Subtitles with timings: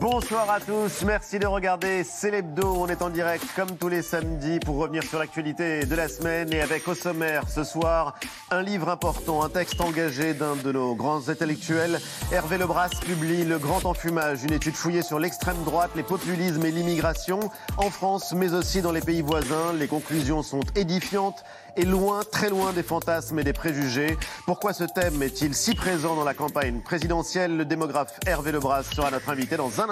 [0.00, 2.74] Bonsoir à tous, merci de regarder Célébdo.
[2.76, 6.52] On est en direct comme tous les samedis pour revenir sur l'actualité de la semaine
[6.52, 8.14] et avec au sommaire ce soir
[8.50, 12.00] un livre important, un texte engagé d'un de nos grands intellectuels.
[12.32, 16.72] Hervé Lebras publie Le Grand Enfumage, une étude fouillée sur l'extrême droite, les populismes et
[16.72, 17.38] l'immigration
[17.76, 19.72] en France mais aussi dans les pays voisins.
[19.72, 21.44] Les conclusions sont édifiantes
[21.76, 24.16] et loin, très loin des fantasmes et des préjugés.
[24.46, 27.56] Pourquoi ce thème est-il si présent dans la campagne présidentielle?
[27.56, 29.90] Le démographe Hervé Lebras sera notre invité dans un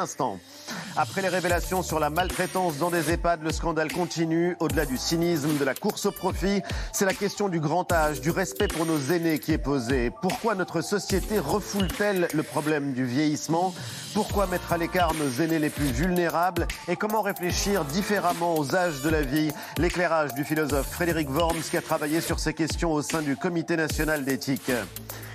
[0.96, 4.56] Après les révélations sur la maltraitance dans des EHPAD, le scandale continue.
[4.60, 6.60] Au-delà du cynisme, de la course au profit,
[6.92, 10.10] c'est la question du grand âge, du respect pour nos aînés qui est posée.
[10.20, 13.74] Pourquoi notre société refoule-t-elle le problème du vieillissement?
[14.12, 16.66] Pourquoi mettre à l'écart nos aînés les plus vulnérables?
[16.88, 19.50] Et comment réfléchir différemment aux âges de la vie?
[19.78, 23.76] L'éclairage du philosophe Frédéric Worms qui a travaillé sur ces questions au sein du Comité
[23.76, 24.72] national d'éthique.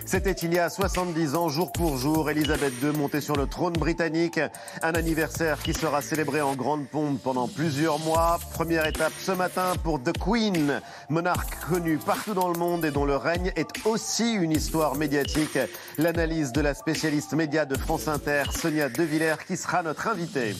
[0.07, 3.73] C'était il y a 70 ans, jour pour jour, Elisabeth II montée sur le trône
[3.73, 4.39] britannique.
[4.81, 8.39] Un anniversaire qui sera célébré en grande pompe pendant plusieurs mois.
[8.53, 13.05] Première étape ce matin pour The Queen, monarque connu partout dans le monde et dont
[13.05, 15.57] le règne est aussi une histoire médiatique.
[15.97, 20.55] L'analyse de la spécialiste média de France Inter, Sonia De Villers, qui sera notre invitée.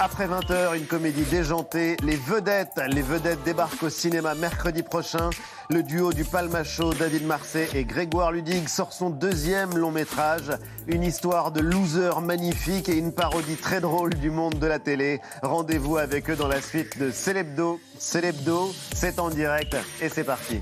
[0.00, 1.96] Après 20h, une comédie déjantée.
[2.02, 5.30] Les vedettes, les vedettes débarquent au cinéma mercredi prochain.
[5.70, 10.50] Le duo du Palmacho, David Marseille et Grégoire Ludig sort son deuxième long métrage.
[10.88, 15.20] Une histoire de loser magnifique et une parodie très drôle du monde de la télé.
[15.42, 17.80] Rendez-vous avec eux dans la suite de Célébdo.
[17.96, 20.60] Célébdo, c'est en direct et c'est parti.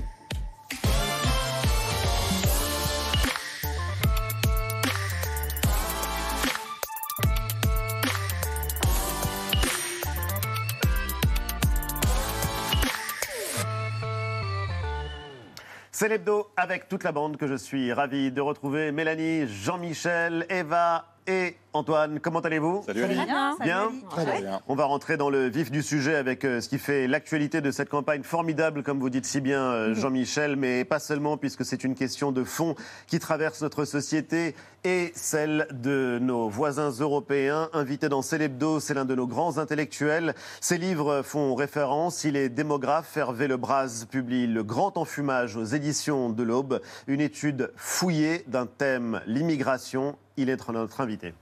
[16.03, 18.91] C'est l'hebdo avec toute la bande que je suis ravi de retrouver.
[18.91, 22.19] Mélanie, Jean-Michel, Eva et Antoine.
[22.19, 22.83] Comment allez-vous?
[22.85, 23.57] Salut, Salut Bien.
[23.59, 23.91] bien.
[24.09, 24.61] Très bien.
[24.67, 27.71] On va rentrer dans le vif du sujet avec euh, ce qui fait l'actualité de
[27.71, 31.83] cette campagne formidable, comme vous dites si bien, euh, Jean-Michel, mais pas seulement, puisque c'est
[31.83, 32.75] une question de fond
[33.07, 37.69] qui traverse notre société et celle de nos voisins européens.
[37.73, 40.35] Invité dans Célébdo, c'est l'un de nos grands intellectuels.
[40.61, 42.23] Ses livres font référence.
[42.23, 43.17] Il est démographe.
[43.17, 49.21] Hervé Lebras publie Le Grand Enfumage aux éditions de l'Aube, une étude fouillée d'un thème,
[49.25, 50.17] l'immigration.
[50.35, 51.33] Il est notre invité.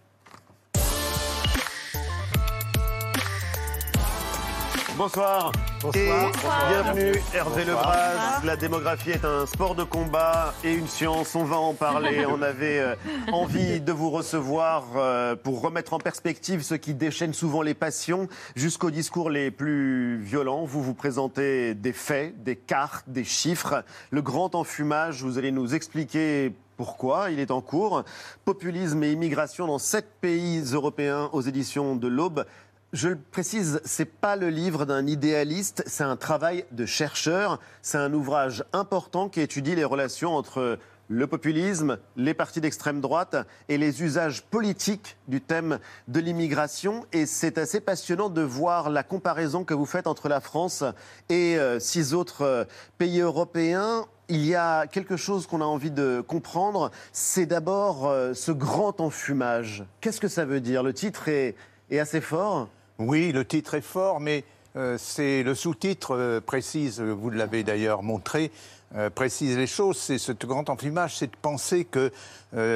[4.97, 5.53] Bonsoir.
[5.95, 6.09] Et
[6.69, 8.41] bienvenue Hervé Lebras.
[8.43, 11.33] La démographie est un sport de combat et une science.
[11.33, 12.25] On va en parler.
[12.29, 12.95] On avait euh,
[13.31, 18.27] envie de vous recevoir euh, pour remettre en perspective ce qui déchaîne souvent les passions
[18.55, 20.65] jusqu'aux discours les plus violents.
[20.65, 23.83] Vous vous présentez des faits, des cartes, des chiffres.
[24.11, 28.03] Le grand enfumage, vous allez nous expliquer pourquoi il est en cours.
[28.43, 32.43] Populisme et immigration dans sept pays européens aux éditions de l'Aube.
[32.91, 37.59] Je le précise, c'est pas le livre d'un idéaliste, c'est un travail de chercheur.
[37.83, 43.35] C'est un ouvrage important qui étudie les relations entre le populisme, les partis d'extrême droite
[43.69, 45.77] et les usages politiques du thème
[46.07, 47.05] de l'immigration.
[47.13, 50.83] Et c'est assez passionnant de voir la comparaison que vous faites entre la France
[51.29, 52.63] et euh, six autres euh,
[52.97, 54.07] pays européens.
[54.33, 59.01] Il y a quelque chose qu'on a envie de comprendre, c'est d'abord euh, ce grand
[59.01, 59.83] enfumage.
[59.99, 60.83] Qu'est-ce que ça veut dire?
[60.83, 61.53] Le titre est,
[61.99, 62.69] assez fort.
[62.97, 64.45] Oui, le titre est fort, mais
[64.77, 68.51] euh, c'est le sous-titre euh, précise, vous l'avez d'ailleurs montré,
[69.15, 69.97] précise les choses.
[69.97, 72.09] C'est ce grand enfumage, c'est de penser que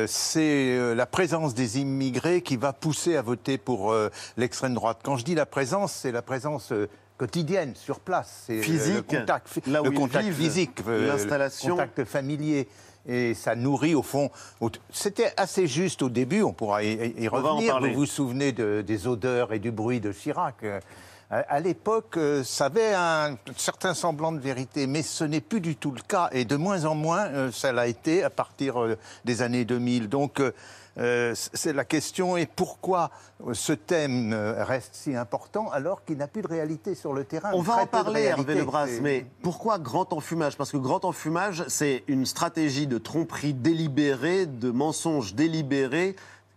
[0.08, 3.94] c'est la présence des immigrés qui va pousser à voter pour
[4.38, 5.00] l'extrême droite.
[5.04, 6.72] Quand je dis la présence, c'est la présence
[7.18, 8.44] quotidienne, sur place.
[8.48, 11.70] C'est Physique, le contact, fi- là où le contact vivent, physique, euh, l'installation.
[11.70, 12.68] le contact familier.
[13.08, 14.32] Et ça nourrit au fond.
[14.92, 17.80] C'était assez juste au début, on pourra y, revenir.
[17.80, 20.56] Vous vous souvenez de- des odeurs et du bruit de Chirac.
[20.64, 20.80] euh,
[21.30, 25.76] à l'époque, euh, ça avait un certain semblant de vérité, mais ce n'est plus du
[25.76, 26.30] tout le cas.
[26.32, 28.76] Et de moins en moins, ça l'a été à partir
[29.24, 30.08] des années 2000.
[30.10, 30.42] Donc,
[30.98, 33.12] euh, c'est la question est pourquoi
[33.46, 37.26] euh, ce thème euh, reste si important alors qu'il n'a plus de réalité sur le
[37.26, 37.52] terrain?
[37.54, 38.24] On va en parler.
[38.24, 40.56] Hervé Lebras, mais pourquoi grand enfumage?
[40.56, 46.16] Parce que grand enfumage, c'est une stratégie de tromperie délibérée, de mensonge délibéré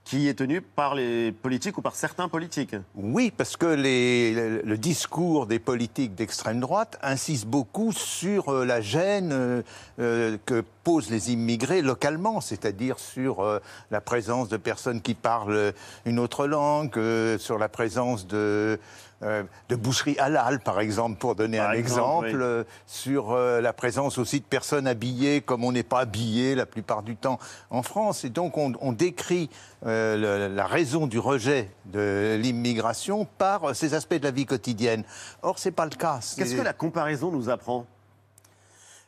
[0.09, 2.75] qui est tenue par les politiques ou par certains politiques.
[2.95, 8.81] Oui, parce que les- le, discours des politiques d'extrême droite insiste beaucoup sur euh, la
[8.81, 9.63] gêne euh,
[10.01, 13.61] euh, que repose les immigrés localement, c'est-à-dire sur
[13.91, 15.75] la présence de personnes qui parlent
[16.07, 16.99] une autre langue,
[17.39, 18.81] sur la présence de,
[19.23, 24.45] euh, de boucheries halal, par exemple, pour donner un exemple, sur la présence aussi de
[24.45, 27.39] personnes habillées comme on n'est pas habillé la plupart du temps
[27.71, 28.25] en France.
[28.25, 29.51] Et donc on, on décrit
[29.83, 35.05] la raison du rejet de l'immigration par ces aspects de la vie quotidienne.
[35.43, 36.21] Or, ce n'est pas le cas.
[36.37, 37.87] Qu'est-ce que la comparaison nous apprend?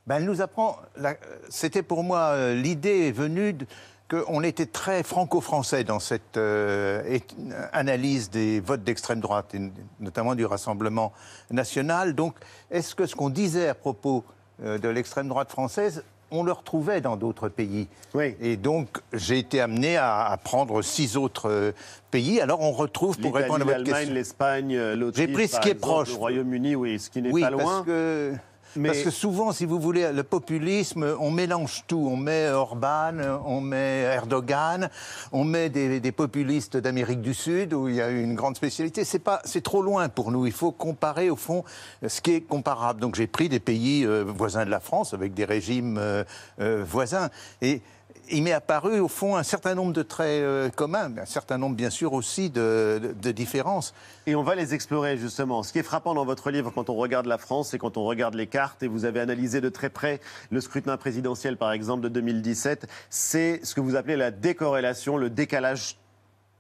[0.07, 0.79] Ben, elle nous apprend.
[1.51, 3.57] C'était pour moi euh, l'idée est venue
[4.11, 7.19] qu'on était très franco-français dans cette euh,
[7.73, 9.55] analyse des votes d'extrême droite,
[10.01, 11.12] notamment du Rassemblement
[11.51, 12.15] national.
[12.15, 12.35] Donc,
[12.71, 14.25] est-ce que ce qu'on disait à propos
[14.65, 16.03] euh, de l'extrême droite française,
[16.33, 17.89] on le retrouvait dans d'autres pays?
[18.15, 18.35] Oui.
[18.41, 21.73] Et donc, j'ai été amené à, prendre six autres
[22.11, 22.41] pays.
[22.41, 23.95] Alors, on retrouve, pour répondre à votre question...
[23.95, 26.11] l'Allemagne, l'Espagne, l'Autriche, J'ai pris ce qui est proche.
[26.11, 27.65] Le Royaume-Uni, oui, ce qui n'est pas loin.
[27.65, 28.35] Parce que
[28.84, 32.08] parce que souvent, si vous voulez, le populisme, on mélange tout.
[32.11, 33.14] On met Orban,
[33.44, 34.88] on met Erdogan,
[35.32, 39.05] on met des, populistes d'Amérique du Sud où il y a une grande spécialité.
[39.05, 40.46] C'est pas, c'est trop loin pour nous.
[40.46, 41.64] Il faut comparer au fond
[42.06, 43.00] ce qui est comparable.
[43.00, 46.25] Donc j'ai pris des pays euh, voisins de la France avec des régimes euh,
[46.61, 47.31] euh, voisins
[47.62, 47.82] et
[48.31, 51.77] il m'est apparu, au fond, un certain nombre de traits euh, communs, un certain nombre,
[51.77, 53.94] bien sûr, aussi de, différences.
[54.27, 55.62] Et on va les explorer, justement.
[55.62, 58.05] Ce qui est frappant dans votre livre, quand on regarde la France, et quand on
[58.05, 62.03] regarde les cartes, et vous avez analysé de très près le scrutin présidentiel, par exemple,
[62.03, 65.97] de 2017, c'est ce que vous appelez la décorrélation, le décalage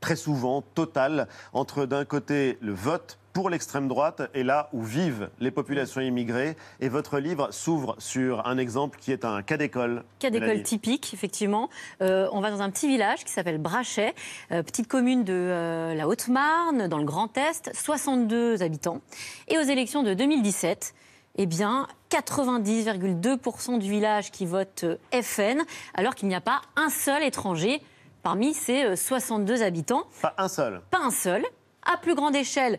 [0.00, 5.30] très souvent total entre, d'un côté, le vote pour l'extrême droite et là où vivent
[5.40, 6.56] les populations immigrées.
[6.80, 10.04] Et votre livre s'ouvre sur un exemple qui est un cas d'école.
[10.18, 11.68] Cas d'école typique, effectivement.
[12.02, 14.14] Euh, on va dans un petit village qui s'appelle Brachet,
[14.52, 19.00] euh, petite commune de euh, la Haute-Marne, dans le Grand Est, 62 habitants.
[19.48, 20.94] Et aux élections de 2017,
[21.36, 25.62] eh bien, 90,2% du village qui vote FN,
[25.94, 27.80] alors qu'il n'y a pas un seul étranger
[28.22, 30.04] parmi ces 62 habitants.
[30.20, 30.82] Pas un seul.
[30.90, 31.44] Pas un seul.
[31.90, 32.78] À plus grande échelle,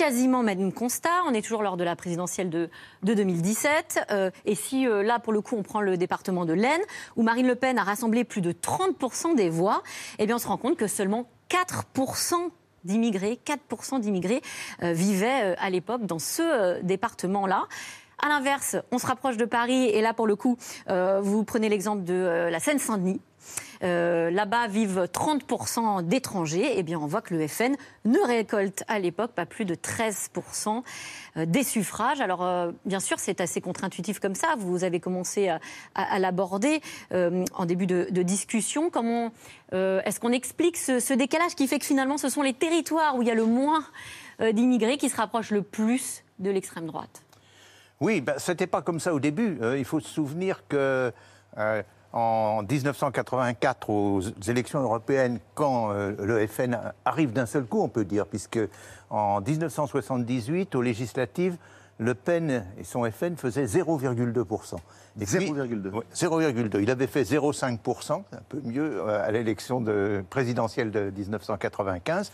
[0.00, 1.10] quasiment même constat.
[1.26, 2.70] On est toujours lors de la présidentielle de,
[3.02, 4.06] 2017.
[4.10, 6.80] Euh, et si euh, là, pour le coup, on prend le département de l'Aisne,
[7.16, 9.82] où Marine Le Pen a rassemblé plus de 30% des voix,
[10.18, 12.34] eh bien, on se rend compte que seulement 4%
[12.84, 14.40] d'immigrés, 4% d'immigrés
[14.82, 17.64] euh, vivaient à l'époque dans ce département-là.
[18.22, 20.56] À l'inverse, on se rapproche de Paris et là, pour le coup,
[20.88, 23.20] vous prenez l'exemple de la Seine-Saint-Denis.
[23.82, 26.74] Euh, là-bas vivent 30% d'étrangers.
[26.76, 30.82] Eh bien, on voit que le FN ne récolte à l'époque pas plus de 13%
[31.36, 32.20] euh, des suffrages.
[32.20, 34.48] Alors, euh, bien sûr, c'est assez contre-intuitif comme ça.
[34.58, 35.48] Vous avez commencé
[35.94, 36.80] à, l'aborder
[37.12, 38.90] en début de, discussion.
[38.90, 39.32] Comment
[39.72, 43.28] est-ce qu'on explique ce, décalage qui fait que finalement, ce sont les territoires où il
[43.28, 43.84] y a le moins
[44.52, 47.22] d'immigrés qui se rapprochent le plus de l'extrême droite?
[48.00, 49.58] Oui, ben, ce n'était pas comme ça au début.
[49.76, 51.12] il faut se souvenir que
[52.12, 58.04] en 1984 aux élections européennes, quand euh, le FN arrive d'un seul coup, on peut
[58.04, 58.58] dire, puisque
[59.10, 61.56] en 1978, aux législatives,
[62.00, 64.76] Le Pen et son FN faisaient 0,2%.
[65.20, 66.02] 0,2.
[66.14, 66.82] 0,2.
[66.82, 69.84] Il avait fait 0,5%, un peu mieux euh, à l'élection
[70.30, 72.32] présidentielle de 1995.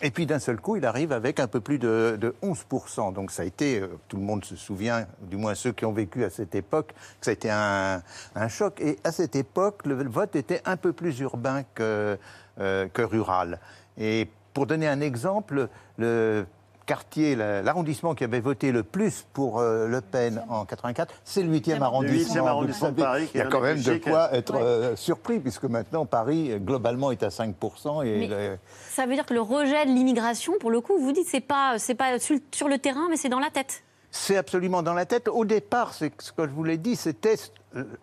[0.00, 3.12] Et puis d'un seul coup, il arrive avec un peu plus de, 11%.
[3.12, 5.92] Donc ça a été, euh, tout le monde se souvient, du moins ceux qui ont
[5.92, 8.02] vécu à cette époque, que ça a été un,
[8.48, 8.80] choc.
[8.80, 12.16] Et à cette époque, le vote était un peu plus urbain que,
[12.58, 13.60] euh, que rural.
[13.98, 15.68] Et pour donner un exemple,
[15.98, 16.46] le
[16.86, 21.52] quartier, l'arrondissement qui avait voté le plus pour euh, Le Pen en 84, c'est le
[21.56, 22.46] 8e arrondissement.
[22.46, 23.28] arrondissement de Paris.
[23.34, 27.22] Il y a quand même de quoi être euh, surpris, puisque maintenant Paris, globalement, est
[27.22, 28.04] à 5%.
[28.04, 28.56] Et
[28.90, 31.76] Ça veut dire que le rejet de l'immigration, pour le coup, vous dites, c'est pas,
[31.98, 33.82] pas sur le terrain, mais c'est dans la tête
[34.16, 35.28] c'est absolument dans la tête.
[35.28, 37.36] Au départ, c'est ce que je vous l'ai dit, c'était, euh,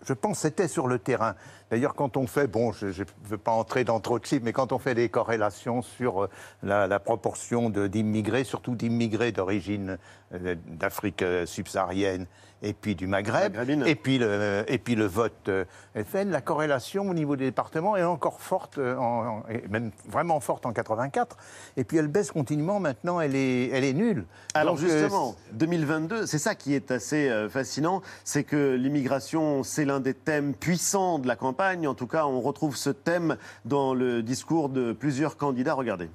[0.06, 1.36] je pense, c'était sur le terrain.
[1.72, 4.52] D'ailleurs, quand on fait, bon, je ne veux pas entrer dans trop de chiffres, mais
[4.52, 6.30] quand on fait des corrélations sur euh,
[6.64, 9.98] la, proportion d'immigrés, surtout d'immigrés d'origine
[10.34, 12.28] euh, d'Afrique subsaharienne
[12.64, 15.50] et puis du Maghreb, et puis, le, et puis le vote
[15.96, 20.72] FN, la corrélation au niveau des départements est encore forte, en, même vraiment forte en
[20.72, 21.38] 84,
[21.78, 24.26] et puis elle baisse continuellement maintenant, elle est, elle est nulle.
[24.54, 30.14] Alors justement, 2022, c'est ça qui est assez fascinant, c'est que l'immigration, c'est l'un des
[30.14, 34.70] thèmes puissants de la campagne en tout cas, on retrouve ce thème dans le discours
[34.70, 35.74] de plusieurs candidats.
[35.74, 36.10] Regardez.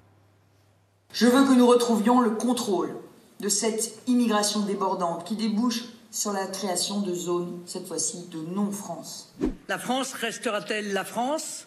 [1.12, 2.94] Je veux que nous retrouvions le contrôle
[3.40, 9.34] de cette immigration débordante qui débouche sur la création de zones, cette fois-ci de non-France.
[9.68, 11.66] La France restera-t-elle la France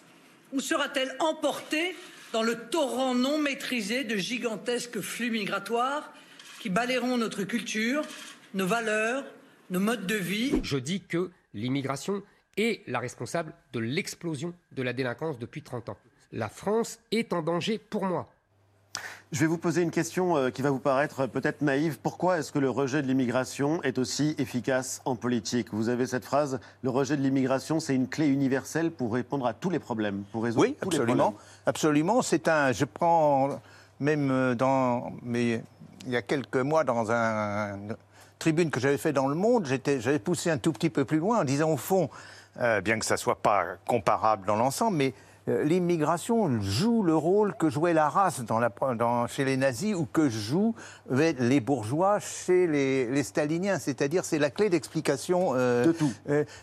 [0.52, 1.94] ou sera-t-elle emportée
[2.32, 6.12] dans le torrent non maîtrisé de gigantesques flux migratoires
[6.60, 8.02] qui balayeront notre culture,
[8.54, 9.24] nos valeurs,
[9.70, 10.60] nos modes de vie?
[10.62, 12.22] Je dis que l'immigration
[12.56, 15.96] est la responsable de l'explosion de la délinquance depuis 30 ans.
[16.32, 18.28] La France est en danger pour moi.
[19.32, 21.98] Je vais vous poser une question euh, qui va vous paraître peut-être naïve.
[22.02, 25.68] Pourquoi est-ce que le rejet de l'immigration est aussi efficace en politique?
[25.72, 29.54] Vous avez cette phrase, le rejet de l'immigration, c'est une clé universelle pour répondre à
[29.54, 31.40] tous les problèmes, pour résoudre oui, tous absolument, les problèmes.
[31.66, 32.72] Absolument, c'est un.
[32.72, 33.60] Je prends
[34.00, 35.62] même euh, dans, mais
[36.06, 37.78] il y a quelques mois dans un,
[38.40, 41.40] tribune que j'avais fait dans Le Monde, j'avais poussé un tout petit peu plus loin
[41.40, 42.10] en disant au fond,
[42.60, 45.14] euh, bien que ça soit pas comparable dans l'ensemble, mais
[45.48, 49.94] euh, l'immigration joue le rôle que jouait la race dans la, dans, chez les nazis
[49.94, 50.74] ou que jouent
[51.10, 53.78] les bourgeois chez les, les staliniens.
[53.78, 56.12] C'est-à-dire, c'est la clé d'explication euh, de tout.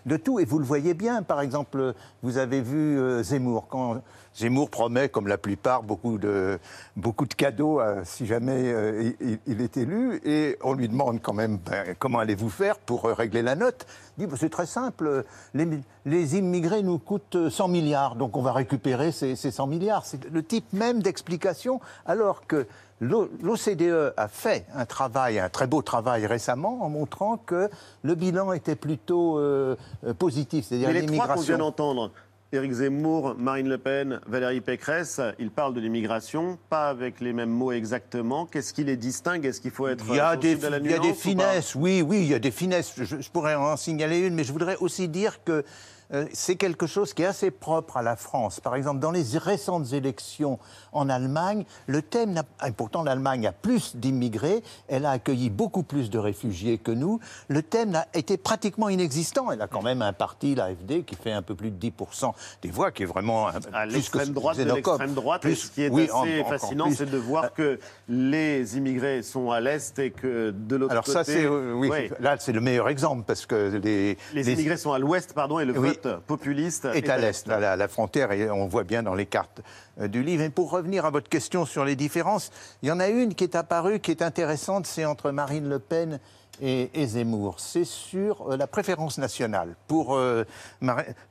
[0.05, 0.39] De tout.
[0.39, 1.93] Et vous le voyez bien, par exemple,
[2.24, 3.67] vous avez vu Zemmour.
[3.67, 4.01] Quand
[4.38, 6.60] Zemmour promet, comme la plupart, beaucoup de,
[6.96, 10.22] beaucoup de cadeaux euh, si jamais euh, il, il, est élu.
[10.24, 13.88] Et on lui demande quand même ben, comment allez-vous faire pour euh, régler la note?
[14.17, 15.25] Il dit ben, c'est très simple.
[15.56, 15.67] Les,
[16.06, 20.06] les, immigrés nous coûtent 100 milliards, donc on va récupérer ces, ces 100 milliards.
[20.06, 22.67] C'est le type même d'explication, alors que
[23.00, 27.70] L'OCDE a fait un travail, un très beau travail récemment, en montrant que
[28.01, 29.75] le bilan était plutôt euh,
[30.17, 30.65] positif.
[30.65, 31.12] C'est-à-dire l'immigration.
[31.12, 32.12] Les trois qu'on vient d'entendre,
[32.53, 37.49] Éric Zemmour, Marine Le Pen, Valérie Pécresse, ils parlent de l'immigration, pas avec les mêmes
[37.49, 38.45] mots exactement.
[38.45, 39.45] Qu'est-ce qui les distingue?
[39.45, 41.75] Est-ce qu'il faut être il y a des, à la Il y a des finesses,
[41.75, 42.93] oui, oui, il y a des finesses.
[42.95, 45.65] Je, je, pourrais en signaler une, mais je voudrais aussi dire que
[46.13, 48.59] euh, c'est quelque chose qui est assez propre à la France.
[48.59, 50.57] Par exemple, dans les récentes élections
[50.93, 52.43] en Allemagne, le thème, n'a...
[52.65, 57.19] et pourtant l'Allemagne a plus d'immigrés, elle a accueilli beaucoup plus de réfugiés que nous,
[57.49, 59.51] le thème a été pratiquement inexistant.
[59.51, 62.71] Elle a quand même un parti, l'AFD, qui fait un peu plus de 10% des
[62.71, 63.47] voix, qui est vraiment...
[63.73, 67.09] À l'extrême droite de l'extrême droite, plus, ce qui est oui, assez en, fascinant, c'est
[67.09, 71.11] de voir que les immigrés sont à l'Est et que de l'autre côté...
[71.11, 71.47] Alors ça, c'est...
[71.47, 74.17] Oui, oui, là, c'est le meilleur exemple, parce que les...
[74.33, 74.53] Les, les...
[74.53, 77.47] immigrés sont à l'Ouest, pardon, et le oui populiste est, à l'est.
[77.47, 79.61] La, la, frontière, et on voit bien dans les cartes
[79.99, 80.43] euh, du livre.
[80.43, 82.51] Et pour revenir à votre question sur les différences,
[82.81, 85.79] il y en a une qui est apparue, qui est intéressante, c'est entre Marine Le
[85.79, 86.19] Pen
[86.61, 87.59] et, et Zemmour.
[87.59, 89.75] C'est sur euh, la préférence nationale.
[89.87, 90.43] Pour, euh,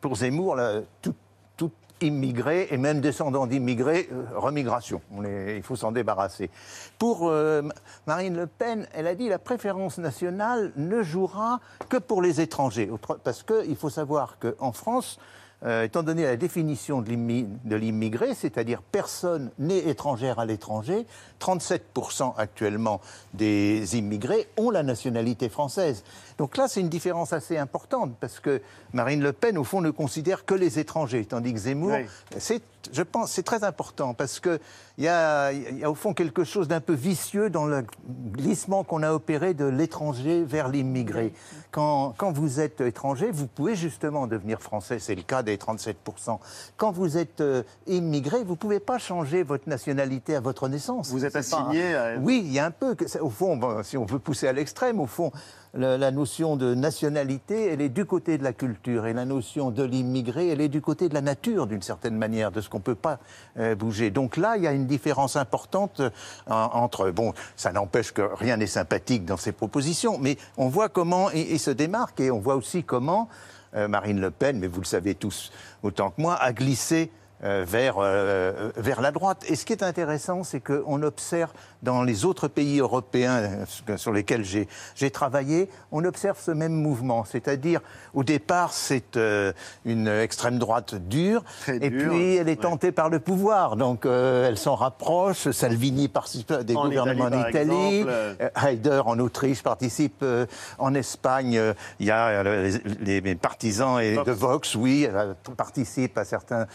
[0.01, 1.15] pour Zemmour, la, tout,
[1.57, 1.71] tout
[2.01, 5.01] immigré et même descendant d'immigrés, euh, remigration.
[5.25, 6.51] Il faut s'en débarrasser.
[6.99, 7.63] Pour euh,
[8.07, 12.91] Marine Le Pen, elle a dit la préférence nationale ne jouera que pour les étrangers.
[13.25, 15.19] Parce qu'il faut savoir qu'en France,
[15.65, 17.09] euh, étant donné la définition de
[17.77, 21.07] l'immigré, c'est-à-dire personne née étrangère à l'étranger,
[21.41, 23.01] 37% actuellement
[23.33, 26.05] des immigrés ont la nationalité française.
[26.39, 28.61] Donc là, c'est une différence assez importante parce que
[28.93, 32.07] Marine Le Pen, au fond, ne considère que les étrangers, tandis que Zemmour, oui.
[32.39, 32.63] c'est,
[32.93, 34.61] je pense, c'est très important parce que
[34.99, 37.85] il y a, y a au fond quelque chose d'un peu vicieux dans le
[38.33, 41.35] glissement qu'on a opéré de l'étranger vers l'immigré.
[41.71, 46.39] Quand, quand vous êtes étranger, vous pouvez justement devenir français, c'est le cas des 37%.
[46.79, 51.11] Quand vous êtes euh, immigré, vous ne pouvez pas changer votre nationalité à votre naissance.
[51.11, 52.05] Vous êtes assigné pas...
[52.05, 52.17] à...
[52.17, 54.55] Oui, il y a un peu, que, au fond, bon, si on veut pousser à
[54.55, 55.31] l'extrême, au fond,
[55.77, 59.83] la, notion de nationalité, elle est du côté de la culture, et la notion de
[59.83, 62.83] l'immigré, elle est du côté de la nature, d'une certaine manière, de ce qu'on ne
[62.83, 63.19] peut pas
[63.59, 64.11] euh, bouger.
[64.11, 66.11] Donc là, il y a une différence importante euh,
[66.47, 71.31] entre, bon, ça n'empêche que rien n'est sympathique dans ces propositions, mais on voit comment
[71.31, 73.29] il se démarque, et on voit aussi comment
[73.75, 75.53] euh, Marine Le Pen, mais vous le savez tous
[75.83, 77.11] autant que moi, a glissé
[77.45, 79.45] euh, vers, euh, vers la droite.
[79.49, 81.51] Et ce qui est intéressant, c'est qu'on observe
[81.83, 83.67] dans les autres pays européens
[83.97, 87.25] sur lesquels j'ai travaillé, on observe ce même mouvement.
[87.25, 87.81] C'est-à-dire,
[88.15, 89.53] au départ, c'est euh,
[89.85, 92.57] une extrême droite dure, Très et puis elle est ouais.
[92.57, 93.77] tentée par le pouvoir.
[93.77, 95.51] Donc, elle s'en rapproche.
[95.51, 97.99] Salvini participe à des En gouvernements Italie, en Italie.
[97.99, 98.51] exemple.
[98.67, 100.25] Haider en Autriche participe.
[100.79, 101.61] en Espagne,
[102.01, 104.27] il y a les, les partisans et Vox.
[104.27, 105.09] de Vox, oui,
[105.57, 106.67] participent à certains,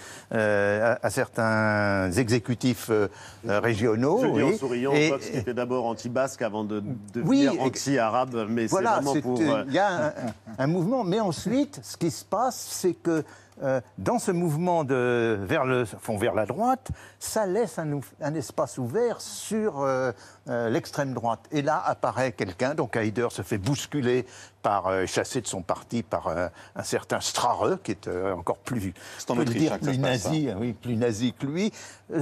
[0.51, 3.07] euh, à, à certains exécutifs euh,
[3.45, 4.19] régionaux.
[4.21, 6.83] Je dis en souriant, Et- Fox qui était d'abord anti-basque avant de
[7.23, 9.39] Oui, devenir anti-arabe, mais Voilà, c'est vraiment c'est, pour...
[9.41, 10.13] euh, il y a
[10.57, 11.03] un, mouvement.
[11.03, 13.23] Mais ensuite, ce qui se passe, c'est que
[13.63, 16.89] euh, dans ce mouvement de, vers, le, fond, vers la droite,
[17.19, 20.11] ça laisse un, espace ouvert sur euh,
[20.51, 21.39] euh, l'extrême droite.
[21.51, 24.25] Et là apparaît quelqu'un, donc Haider se fait bousculer,
[24.61, 28.93] par, euh, chassé de son parti par euh, un certain Strare, qui est encore plus,
[29.29, 31.71] en peut le dire, hein, plus passe, nazi, oui, plus nazi que lui.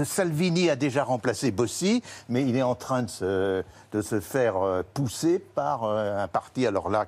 [0.04, 4.84] Salvini a déjà remplacé Bossi, mais il est en train de se, de se faire
[4.94, 7.08] pousser par un parti, alors là,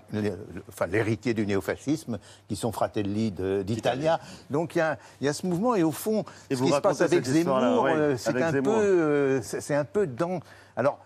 [0.67, 3.31] enfin, l'héritier du néofascisme, qui sont Fratelli
[3.63, 4.19] d'Italia.
[4.49, 6.71] Donc il y, a, il y a ce mouvement, et au fond, Et ce qui
[6.71, 7.87] se passe avec Zemmour,
[8.17, 10.39] c'est un, peu, c'est un peu dans.
[10.75, 10.99] Alors,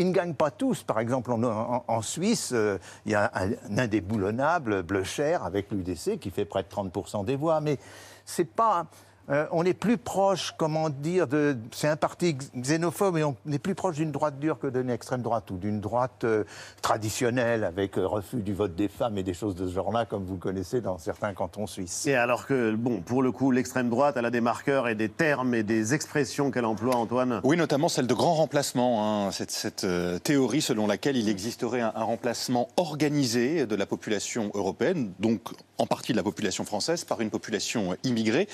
[0.00, 0.82] ils ne gagnent pas tous.
[0.82, 6.30] Par exemple, en, Suisse, euh, il y a un, un indéboulonnable, Bleucher, avec l'UDC, qui
[6.30, 7.60] fait près de 30% des voix.
[7.60, 7.78] Mais
[8.24, 8.86] c'est pas
[9.30, 13.58] euh, on est plus proche, comment dire, de, c'est un parti xénophobe, et on est
[13.58, 16.44] plus proche d'une droite dure que d'une extrême droite ou d'une droite euh,
[16.82, 20.24] traditionnelle avec euh, refus du vote des femmes et des choses de ce genre-là, comme
[20.24, 22.06] vous le connaissez dans certains cantons suisses.
[22.08, 25.08] Et alors que, bon, pour le coup, l'extrême droite, elle a des marqueurs et des
[25.08, 29.86] termes et des expressions qu'elle emploie, Antoine Oui, notamment celle de grand remplacement, hein, cette,
[30.24, 35.40] théorie selon laquelle il existerait un remplacement organisé de la population européenne, donc
[35.78, 38.48] en partie de la population française, par une population immigrée.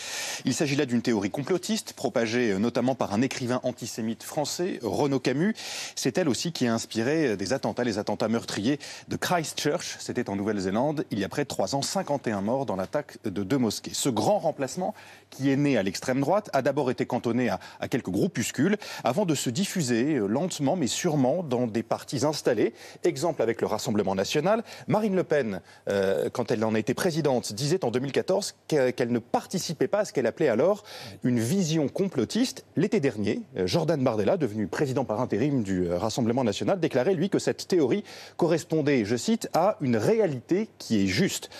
[0.44, 5.20] Il s'agit là d'une théorie complotiste, propagée euh, notamment par un écrivain antisémite français, Renaud
[5.20, 5.54] Camus.
[5.94, 10.28] C'est elle aussi qui a inspiré euh, des attentats, les attentats meurtriers de Christchurch, c'était
[10.28, 13.58] en Nouvelle-Zélande, il y a près de trois ans, 51 morts dans l'attaque de deux
[13.58, 13.92] mosquées.
[13.94, 14.94] Ce grand remplacement,
[15.30, 19.26] qui est né à l'extrême droite, a d'abord été cantonné à, à, quelques groupuscules, avant
[19.26, 22.72] de se diffuser euh, lentement mais sûrement dans des partis installés.
[23.04, 24.64] Exemple avec le Rassemblement national.
[24.88, 25.60] Marine Le Pen,
[26.32, 30.26] quand elle en été présidente, disait en 2014 qu'elle ne participait pas à ce qu'elle
[30.26, 30.84] appelait alors
[31.22, 32.64] une vision complotiste.
[32.76, 37.28] L'été dernier, euh, Jordan Bardella, devenu président par intérim du euh, Rassemblement national, déclarait, lui,
[37.28, 38.04] que cette théorie
[38.38, 41.50] correspondait, je cite, à une réalité qui est juste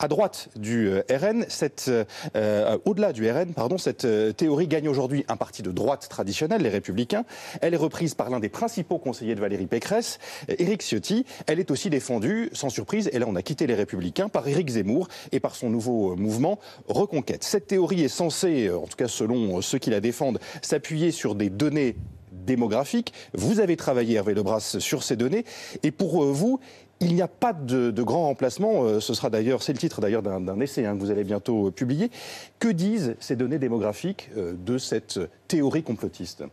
[0.00, 1.44] à droite du euh, RN,
[1.88, 2.04] euh,
[2.34, 6.70] euh, au-delà du RN, pardon, cette théorie gagne aujourd'hui un parti de droite traditionnel, les
[6.70, 7.24] Républicains.
[7.60, 11.26] Elle est reprise par l'un des principaux conseillers de Valérie Pécresse, Éric Ciotti.
[11.46, 14.70] Elle est aussi défendue, sans surprise, et là on a quitté les Républicains, par Éric
[14.70, 17.44] Zemmour et par son nouveau mouvement Reconquête.
[17.44, 21.50] Cette théorie est censée, en tout cas selon ceux qui la défendent, s'appuyer sur des
[21.50, 21.96] données
[22.32, 23.12] démographiques.
[23.34, 25.44] Vous avez travaillé, Hervé Lebras, sur ces données.
[25.82, 26.60] Et pour vous,
[27.00, 28.84] il n'y a pas de, grand remplacement.
[28.84, 31.68] Euh, ce sera d'ailleurs, c'est le titre d'ailleurs d'un essai hein, que vous allez bientôt
[31.68, 32.10] euh, publier.
[32.58, 36.44] Que disent ces données démographiques euh, de cette théorie complotiste?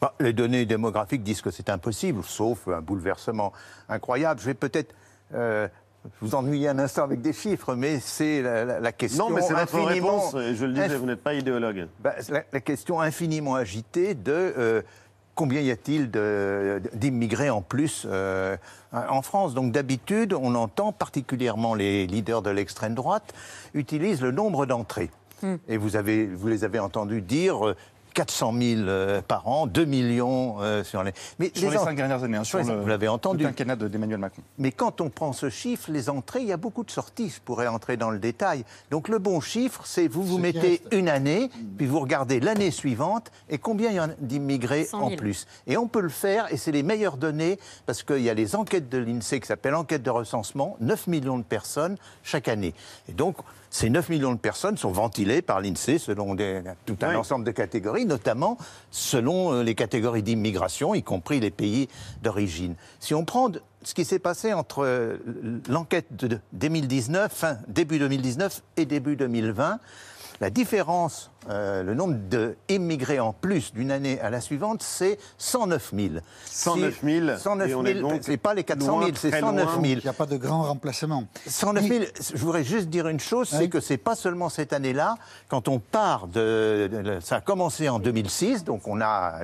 [0.00, 3.52] Bah, Les données démographiques disent que c'est impossible, sauf un bouleversement
[3.88, 4.40] incroyable.
[4.40, 4.94] Je vais peut-être
[6.20, 9.28] vous ennuyer un instant avec des chiffres, mais c'est la, question.
[9.28, 10.36] Non, mais c'est votre réponse.
[10.36, 11.88] Je le disais, vous n'êtes pas idéologue.
[12.00, 14.84] Bah, la, question infiniment agitée de
[15.34, 16.10] combien y a-t-il
[16.94, 18.56] d'immigrés en plus euh,
[18.92, 19.54] en France?
[19.54, 23.34] Donc d'habitude, on entend particulièrement les leaders de l'extrême droite
[23.74, 25.10] utilisent le nombre d'entrées.
[25.42, 25.56] Hmm.
[25.68, 27.76] Et vous, avez, vous les avez entendus dire euh,
[28.14, 31.12] 400 000 euh, par an, 2 millions euh, sur les.
[31.38, 33.44] Mais sur les, cinq dernières années, hein, sur vous l'avez entendu.
[33.44, 34.42] Le d'Emmanuel Macron.
[34.58, 37.30] Mais quand on prend ce chiffre, les entrées, il y a beaucoup de sorties.
[37.30, 38.64] Je pourrais entrer dans le détail.
[38.90, 43.30] Donc le bon chiffre, c'est vous vous mettez une année, puis vous regardez l'année suivante
[43.50, 45.46] et combien il y a d'immigrés en plus.
[45.66, 48.54] Et on peut le faire, et c'est les meilleures données parce qu'il y a les
[48.54, 52.74] enquêtes de l'Insee qui s'appellent enquête de recensement, 9 millions de personnes chaque année.
[53.08, 53.36] Et donc
[53.74, 56.36] ces 9 millions de personnes sont ventilées par l'INSEE selon
[56.86, 58.56] tout un ensemble de catégories, notamment
[58.92, 61.88] selon euh, les catégories d'immigration, y compris les pays
[62.22, 62.76] d'origine.
[63.00, 63.50] Si on prend
[63.82, 65.16] ce qui s'est passé entre euh,
[65.68, 69.80] l'enquête de 2019, début 2019 et début 2020,
[70.40, 72.14] la différence, euh, le nombre
[72.68, 76.14] d'immigrés en plus d'une année à la suivante, c'est 109 000.
[76.46, 79.84] 109 000 109 000, c'est pas les 400 000, c'est 109 000.
[79.84, 81.24] Il n'y a pas de grand remplacement.
[81.46, 82.04] 109 000,
[82.34, 85.16] je voudrais juste dire une chose, c'est que c'est pas seulement cette année-là,
[85.48, 89.40] quand on part de, Ça a commencé en 2006, donc on a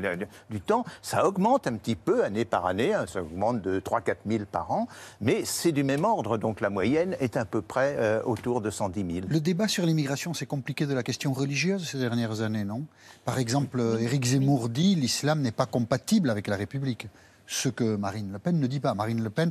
[0.51, 4.17] du temps, ça augmente un petit peu année par année, hein, ça augmente de 3-4
[4.27, 4.89] 000 par an,
[5.21, 8.71] mais c'est du même ordre, donc la moyenne est à peu près euh, autour de
[8.71, 9.27] 110 000.
[9.29, 12.85] Le débat sur l'immigration, c'est compliqué de la question religieuse ces dernières années, non?
[13.25, 17.09] Par exemple, Éric Zemmour dit l'islam n'est pas compatible avec la République.
[17.47, 18.95] Ce que Marine Le Pen ne dit pas.
[18.95, 19.51] Marine Le Pen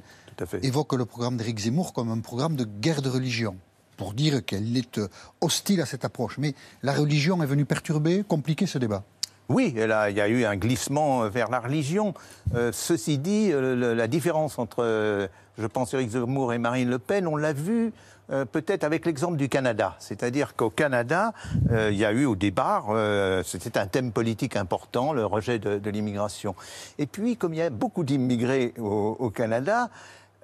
[0.62, 3.58] évoque le programme d'Éric Zemmour comme un programme de guerre de religion
[3.98, 5.02] pour dire qu'elle est
[5.42, 6.38] hostile à cette approche.
[6.38, 9.04] Mais la religion est venue perturber, compliquer ce débat.
[9.50, 12.14] Oui, il y a eu un glissement vers la religion.
[12.54, 17.00] Euh, ceci dit, euh, la différence entre, euh, je pense, Éric Zemmour et Marine Le
[17.00, 17.92] Pen, on l'a vu
[18.32, 19.96] euh, peut-être avec l'exemple du Canada.
[19.98, 21.34] C'est-à-dire qu'au Canada,
[21.72, 25.58] euh, il y a eu au départ, euh, c'était un thème politique important, le rejet
[25.58, 26.54] de, l'immigration.
[27.00, 29.90] Et puis, comme il y a beaucoup d'immigrés au, Canada,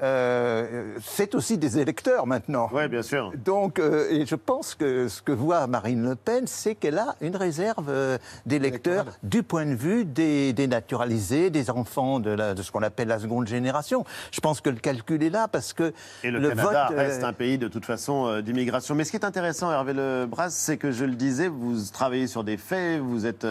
[0.02, 2.70] euh, c'est aussi des électeurs maintenant.
[2.74, 3.32] Oui, bien sûr.
[3.46, 7.16] Donc, euh, et je pense que ce que voit Marine Le Pen, c'est qu'elle a
[7.22, 12.72] une réserve euh, d'électeurs du point de vue des, naturalisés, des enfants de, de ce
[12.72, 14.04] qu'on appelle la seconde génération.
[14.32, 17.58] Je pense que le calcul est là parce que et le, Canada reste un pays
[17.58, 18.96] de toute façon d'immigration.
[18.96, 22.44] Mais ce qui est intéressant, Hervé Lebras, c'est que je le disais, vous travaillez sur
[22.44, 23.48] des faits, vous êtes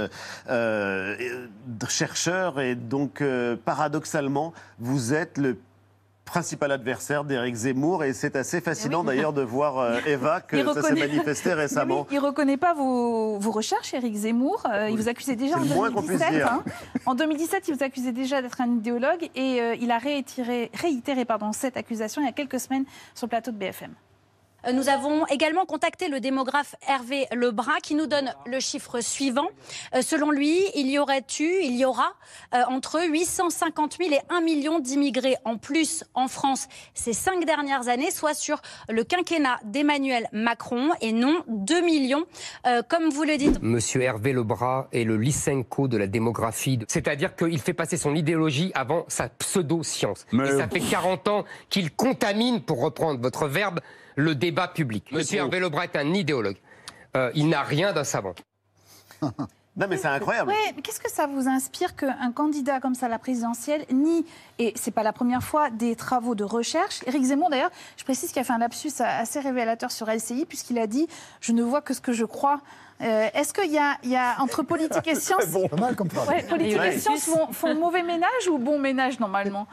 [1.89, 3.23] chercheur et donc
[3.65, 5.57] paradoxalement, vous êtes le
[6.25, 8.05] principal adversaire d'Éric Zemmour.
[8.05, 11.55] Et c'est assez fascinant d'ailleurs de voir euh, Eva que Il ça s'est manifesté oui,
[11.55, 12.07] récemment.
[12.11, 14.63] il ne reconnaît pas vos, vos recherches, Éric Zemmour.
[14.73, 16.33] Euh, il vous accusait déjà en C'est le moins qu'on puisse 2017.
[16.35, 16.53] dire.
[16.53, 16.65] hein.
[17.07, 21.25] En 2017, il vous accusait déjà d'être un idéologue et euh, il a réitéré, réitéré
[21.25, 22.85] pardon, cette accusation il y a quelques semaines
[23.15, 23.91] sur le plateau de BFM.
[24.66, 29.48] Euh, Nous avons également contacté le démographe Hervé Lebrun qui nous donne le chiffre suivant.
[29.94, 32.12] Euh, selon lui, il y aurait eu, il y aura
[32.55, 37.88] euh, entre 850 000 et 1 million d'immigrés en plus en France ces cinq dernières
[37.88, 42.24] années, soit sur le quinquennat d'Emmanuel Macron et non 2 millions,
[42.66, 43.61] euh, comme vous le dites.
[43.62, 46.79] Monsieur Hervé Lebras est le Lysenko de la démographie.
[46.88, 50.27] C'est-à-dire qu'il fait passer son idéologie avant sa pseudo-science.
[50.33, 53.81] Mais- Et ça fait 40 ans qu'il contamine, pour reprendre votre verbe,
[54.16, 55.11] le débat public.
[55.12, 56.57] Monsieur Hervé est un idéologue.
[57.16, 58.35] Euh, il n'a rien d'un savant.
[59.77, 60.50] Non, mais c'est incroyable.
[60.50, 64.24] Ouais, qu'est-ce que ça vous inspire qu'un candidat comme ça à la présidentielle nie,
[64.61, 67.00] et c'est pas la première fois, des travaux de recherche?
[67.09, 70.79] Éric Zemmour, d'ailleurs, je précise qu'il a fait un lapsus assez révélateur sur LCI, puisqu'il
[70.79, 71.09] a dit
[71.40, 72.61] Je ne vois que ce que je crois.
[73.00, 75.44] Euh, Est-ce qu'il y a, il y a entre politique et science.
[75.46, 76.09] Pas mal comme.
[76.29, 76.94] Ouais, politique Ouais.
[76.94, 79.66] et sciences font, font mauvais ménage ou bon ménage, normalement,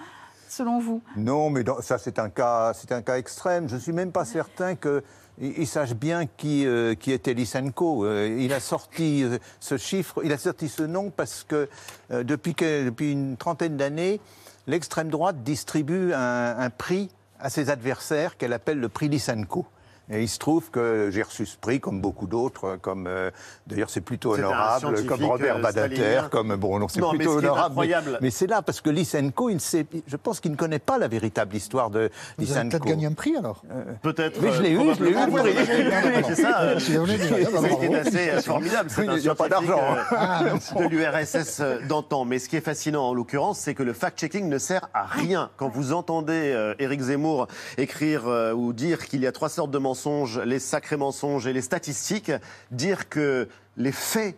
[0.51, 3.67] selon vous Non, mais dans- ça, c'est un, cas, c'est un cas extrême.
[3.69, 5.01] Je ne suis même pas certain qu'il
[5.39, 8.05] il sache bien qui, euh, qui était Lysenko.
[8.05, 11.69] Euh, il a sorti euh, ce chiffre, il a sorti ce nom parce que
[12.11, 14.19] depuis, que- depuis une trentaine d'années,
[14.67, 17.09] l'extrême droite distribue un, un prix
[17.39, 19.65] à ses adversaires qu'elle appelle le prix Lysenko.
[20.11, 23.31] Et il se trouve que j'ai reçu ce prix, comme beaucoup d'autres, comme euh,
[23.65, 26.27] d'ailleurs c'est plutôt honorable, comme Robert euh, Badater, stalinien.
[26.29, 27.75] comme bon, non, c'est Non, mais plutôt ce qui est honorable.
[27.77, 30.57] mais- incroyable- mais c'est là, parce que Lysenko, il ne sait, je pense qu'il ne
[30.57, 32.69] connaît pas la véritable histoire de Vous avez Lysenko.
[32.69, 33.63] peut-être gagné un prix alors
[34.01, 34.41] Peut-être.
[34.41, 35.31] Mais je l'ai euh, eu, je l'ai eu, le prix.
[35.31, 36.61] Oui, oui, oui, oui, C'est ça.
[36.61, 36.73] euh.
[36.75, 37.95] Ah, C'est ce qui est bravo.
[37.95, 38.89] assez euh, formidable.
[38.89, 39.79] C'est Oui, un il y a pas d'argent.
[39.79, 40.43] euh, Ah,
[40.77, 42.25] de l'URSS euh, d'antan.
[42.25, 45.49] Mais ce qui est fascinant en l'occurrence, c'est que le fact-checking ne sert à rien.
[45.57, 47.47] Quand vous entendez euh, Éric Zemmour
[47.77, 50.00] écrire euh, ou dire qu'il y a trois sortes de mensonges,
[50.45, 52.31] les sacrés mensonges et les statistiques,
[52.71, 54.35] dire que les faits,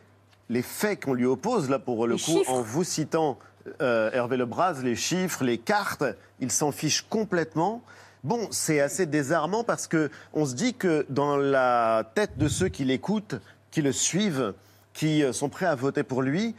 [0.50, 2.52] les faits qu'on lui oppose, là pour le Les coup, chiffres.
[2.52, 3.40] en vous citant
[3.82, 6.04] euh, Hervé Lebras, les chiffres, les cartes,
[6.40, 7.82] il s'en fiche complètement.
[8.24, 12.70] Bon, c'est assez désarmant parce que on se dit que dans la tête de ceux
[12.70, 13.36] qui l'écoutent,
[13.72, 14.54] qui le suivent,
[14.94, 16.56] qui euh, sont prêts à voter pour lui,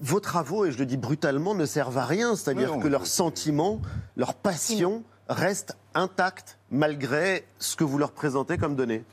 [0.00, 2.36] vos travaux, et je le dis brutalement, ne servent à rien.
[2.36, 3.80] C'est-à-dire que leurs sentiments,
[4.16, 9.04] leur passion restent intacts malgré ce que vous leur présentez comme données.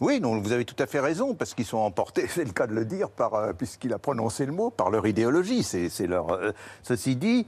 [0.00, 2.66] Oui, non, vous avez tout à fait raison, parce qu'ils sont emportés, c'est le cas
[2.66, 5.62] de le dire, par, euh, puisqu'il a prononcé le mot, par leur idéologie.
[5.62, 6.52] C'est, leur, euh,
[6.82, 7.46] ceci dit,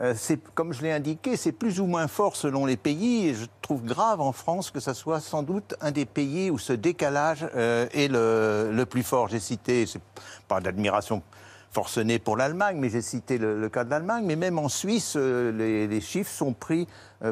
[0.00, 0.14] euh,
[0.54, 3.84] comme je l'ai indiqué, c'est plus ou moins fort selon les pays, et je trouve
[3.84, 7.86] grave en France que ça soit sans doute un des pays où ce décalage euh,
[7.92, 9.28] est le, plus fort.
[9.28, 10.00] J'ai cité, c'est
[10.48, 11.22] pas d'admiration
[11.70, 16.00] forcenée pour l'Allemagne, mais j'ai cité le, cas de l'Allemagne, mais même en Suisse, les,
[16.00, 16.88] chiffres sont pris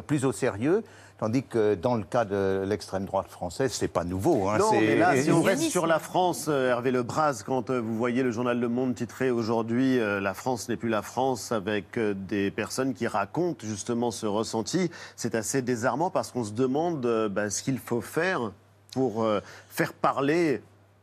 [0.07, 0.83] plus au sérieux.
[1.19, 4.47] Tandis que dans le cas de l'extrême droite française, c'est pas nouveau.
[4.47, 7.79] hein, Non, mais là, si on reste sur la France, euh, Hervé Lebras, quand euh,
[7.81, 11.51] vous voyez le journal Le Monde titré aujourd'hui euh, La France n'est plus la France,
[11.51, 16.53] avec euh, des personnes qui racontent justement ce ressenti, c'est assez désarmant parce qu'on se
[16.53, 18.51] demande euh, bah, ce qu'il faut faire
[18.93, 19.27] pour
[19.69, 20.61] faire parler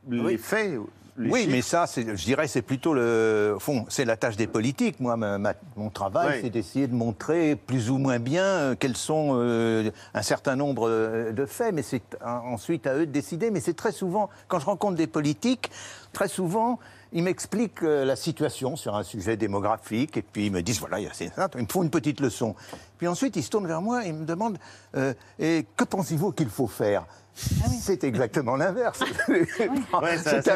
[0.08, 0.38] les Oui.
[0.38, 0.80] faits.
[1.18, 1.52] Les Oui, chiffres.
[1.52, 5.00] mais ça, je dirais, c'est plutôt le fond, c'est la tâche des politiques.
[5.00, 8.96] Moi, ma- ma- mon travail, c'est d'essayer de montrer plus ou moins bien euh, quels
[8.96, 13.50] sont euh, un certain nombre euh, de faits, mais c'est ensuite à eux de décider.
[13.50, 15.70] Mais c'est très souvent, quand je rencontre des politiques,
[16.12, 16.78] très souvent,
[17.12, 21.04] ils m'expliquent la situation sur un sujet démographique, et puis ils me disent voilà, il
[21.04, 22.54] y a- c'est ça, ils me font une petite leçon.
[22.98, 24.58] Puis ensuite, ils se tournent vers moi et ils me demandent
[24.96, 27.06] euh, et que pensez-vous qu'il faut faire?
[27.36, 29.00] C'est exactement l'inverse.
[29.28, 30.48] Ouais, c'est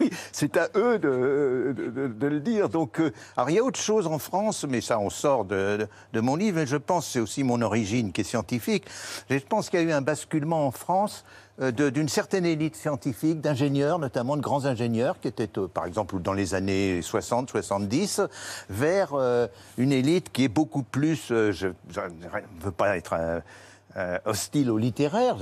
[0.00, 0.10] oui,
[0.58, 2.68] à eux de, de- de- de le dire.
[2.68, 5.78] Donc, euh, alors il y a autre chose en France, mais ça, on sort de,
[5.78, 8.84] de- de mon livre, et je pense, c'est aussi mon origine qui est scientifique.
[9.30, 11.24] Je pense qu'il y a eu un basculement en France
[11.60, 16.18] euh, d'une certaine élite scientifique, d'ingénieurs, notamment de grands ingénieurs, qui étaient, euh, par exemple,
[16.20, 18.22] dans les années 60, 70,
[18.70, 19.46] vers euh,
[19.78, 21.72] une élite qui est beaucoup plus, euh, je ne
[22.60, 23.14] veux pas être...
[23.96, 25.36] euh, hostile au littéraire.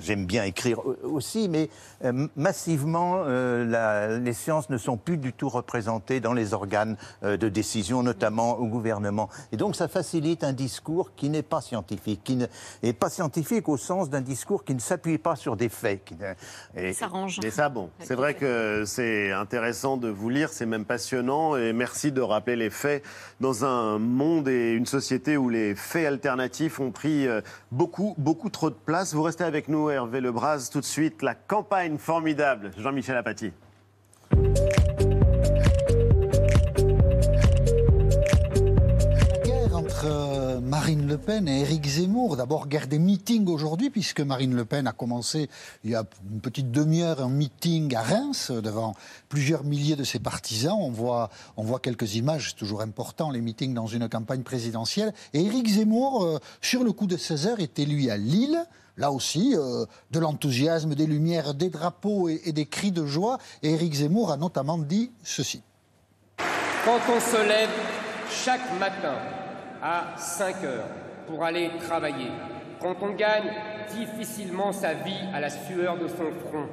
[0.00, 1.68] J'aime bien écrire au- aussi, mais
[2.04, 6.96] euh, massivement, euh, la- les sciences ne sont plus du tout représentées dans les organes
[7.22, 9.28] euh, de décision, notamment au gouvernement.
[9.52, 12.46] Et donc, ça facilite un discours qui n'est pas scientifique, qui ne
[12.82, 16.04] est pas scientifique au sens d'un discours qui ne s'appuie pas sur des faits.
[16.04, 16.14] qui
[16.76, 17.40] et- Ça range.
[17.42, 21.72] Mais ça, bon, c'est vrai que c'est intéressant de vous lire, c'est même passionnant, et
[21.72, 23.02] merci de rappeler les faits
[23.40, 27.40] dans un monde et une société où les faits alternatifs ont pris euh,
[28.18, 29.14] beaucoup, trop de place.
[29.14, 33.52] Vous restez avec nous, Hervé Lebras, tout de suite, la campagne formidable, Jean-Michel Apathy.
[40.72, 42.38] Marine Le Pen et Éric Zemmour.
[42.38, 45.50] D'abord, guerre des meetings aujourd'hui, puisque Marine Le Pen a commencé
[45.84, 48.94] il y a une petite demi-heure un meeting à Reims devant
[49.28, 50.78] plusieurs milliers de ses partisans.
[50.80, 55.12] On voit, on voit quelques images, c'est toujours important, les meetings dans une campagne présidentielle.
[55.34, 58.64] Et Éric Zemmour, euh, sur le coup de 16 heures, était lui à Lille.
[58.96, 63.36] Là aussi, euh, de l'enthousiasme, des lumières, des drapeaux et, et des cris de joie.
[63.62, 65.60] Et Éric Zemmour a notamment dit ceci.
[66.86, 67.68] Quand on se lève
[68.30, 69.18] chaque matin
[69.82, 70.86] à 5 heures
[71.26, 72.30] pour aller travailler,
[72.80, 73.50] quand on gagne
[73.94, 76.66] difficilement sa vie à la sueur de son front,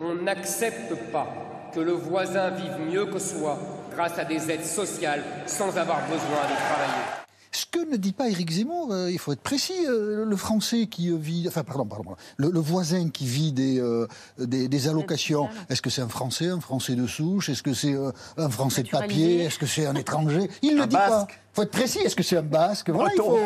[0.00, 1.26] on n'accepte pas
[1.74, 3.58] que le voisin vive mieux que soi
[3.94, 7.24] grâce à des aides sociales sans avoir besoin de travailler.
[7.52, 10.86] Ce que ne dit pas Éric Zemmour, euh, il faut être précis, euh, le Français
[10.86, 14.88] qui euh, vit, enfin pardon, pardon, le, le voisin qui vit des, euh, des, des
[14.88, 18.50] allocations, est-ce que c'est un Français, un Français de souche, est-ce que c'est euh, un
[18.50, 20.50] Français de papier, est-ce que c'est un étranger?
[20.62, 21.10] Il ne dit pas.
[21.10, 21.38] Basque.
[21.54, 22.90] Faut être précis, est-ce que c'est un Basque?
[22.90, 23.38] Voilà, il faut,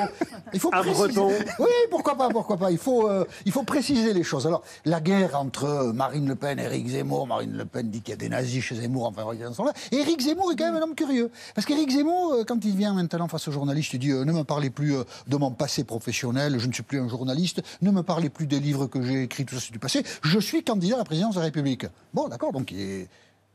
[0.54, 1.08] il faut Un préciser.
[1.08, 1.30] Breton.
[1.58, 2.70] Oui, pourquoi pas, pourquoi pas.
[2.70, 4.46] Il faut, euh, il faut préciser les choses.
[4.46, 8.00] Alors, la guerre entre euh, Marine Le Pen et Éric Zemmour, Marine Le Pen dit
[8.00, 9.72] qu'il y a des nazis chez Zemmour, enfin, ils sont là.
[9.92, 11.30] Et Éric Zemmour est quand même un homme curieux.
[11.54, 14.32] Parce qu'Éric Zemmour, euh, quand il vient maintenant face aux journalistes, il dit euh, Ne
[14.32, 17.90] me parlez plus euh, de mon passé professionnel, je ne suis plus un journaliste, ne
[17.90, 20.64] me parlez plus des livres que j'ai écrits, tout ça c'est du passé, je suis
[20.64, 21.86] candidat à la présidence de la République.
[22.14, 23.08] Bon, d'accord, donc il est.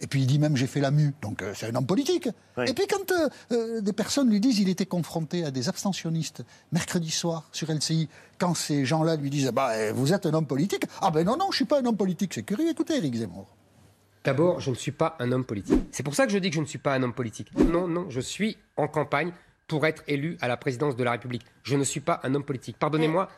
[0.04, 2.28] Et puis il dit même j'ai fait la mue, donc euh, c'est un homme politique.
[2.58, 2.66] Oui.
[2.68, 6.44] Et puis quand euh, euh, des personnes lui disent il était confronté à des abstentionnistes
[6.74, 10.46] mercredi soir sur LCI, quand ces gens-là lui disent bah eh, vous êtes un homme
[10.46, 12.70] politique, ah ben non non je suis pas un homme politique, c'est curieux.
[12.70, 13.48] Écoutez Éric Zemmour.
[14.26, 15.80] D'abord, je ne suis pas un homme politique.
[15.92, 17.50] C'est pour ça que je dis que je ne suis pas un homme politique.
[17.58, 19.32] Non, non, je suis en campagne
[19.68, 21.46] pour être élu à la présidence de la République.
[21.64, 22.78] Je ne suis pas un homme politique.
[22.78, 23.30] Pardonnez-moi,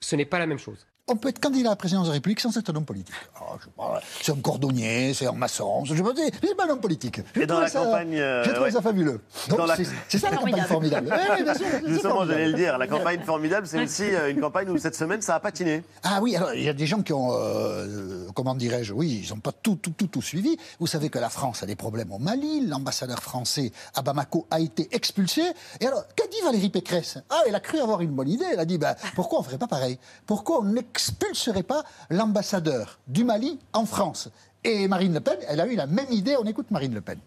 [0.00, 0.86] ce n'est pas la même chose.
[1.08, 3.12] On peut être candidat à la présidence de la République sans être un homme politique.
[3.34, 6.54] Ah, je sais pas, c'est un cordonnier, c'est un maçon, je sais pas, c'est c'est
[6.54, 7.20] pas un homme politique.
[7.34, 8.70] J'ai Et dans la ça- campagne, euh, J'ai trouvé ouais.
[8.70, 9.20] ça fabuleux.
[9.48, 11.08] Donc, Dans la- c'est- C'est ça la campagne formidable.
[11.12, 12.38] Oui, oui, bien sûr, c'est Justement, formidable.
[12.40, 15.34] j'allais le dire, la campagne formidable, c'est aussi euh, une campagne où cette semaine, ça
[15.34, 15.82] a patiné.
[16.04, 19.30] Ah oui, alors il y a des gens qui ont, euh, comment dirais-je, oui, ils
[19.34, 20.56] n'ont pas tout, tout, tout, tout suivi.
[20.78, 24.60] Vous savez que la France a des problèmes au Mali, l'ambassadeur français à Bamako a
[24.60, 25.42] été expulsé.
[25.80, 27.18] Et alors, qu'a dit Valérie Pécresse?
[27.28, 28.46] Ah, elle a cru avoir une bonne idée.
[28.52, 29.98] Elle a dit, ben, pourquoi on ne ferait pas pareil?
[30.26, 34.28] Pourquoi on n'expulserait pas l'ambassadeur du Mali en France
[34.64, 36.36] Et Marine Le Pen, elle a eu la même idée.
[36.38, 37.18] On écoute Marine Le Pen.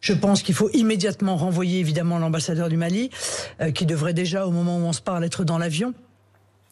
[0.00, 3.10] Je pense qu'il faut immédiatement renvoyer évidemment l'ambassadeur du Mali,
[3.60, 5.94] euh, qui devrait déjà, au moment où on se parle, être dans l'avion.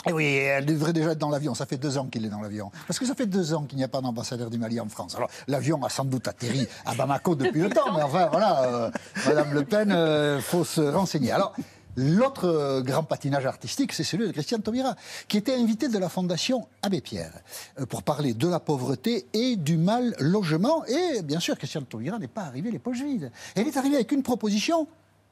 [0.08, 1.54] Eh oui, elle devrait déjà être dans l'avion.
[1.54, 2.72] Ça fait deux ans qu'il est dans l'avion.
[2.88, 5.14] Parce que ça fait deux ans qu'il n'y a pas d'ambassadeur du Mali en France.
[5.14, 8.90] Alors, l'avion a sans doute atterri à Bamako depuis le temps, mais enfin, voilà, euh,
[9.26, 11.30] Madame Le Pen, euh, faut se renseigner.
[11.30, 11.54] Alors,
[11.96, 14.94] l'autre euh, grand patinage artistique, c'est celui de Christiane Taubira,
[15.28, 17.32] qui était invité de la Fondation Abbé Pierre
[17.78, 20.84] euh, pour parler de la pauvreté et du mal logement.
[20.86, 23.30] Et bien sûr, Christiane Taubira n'est pas arrivée les poches vides.
[23.54, 24.86] Elle est arrivée avec une proposition.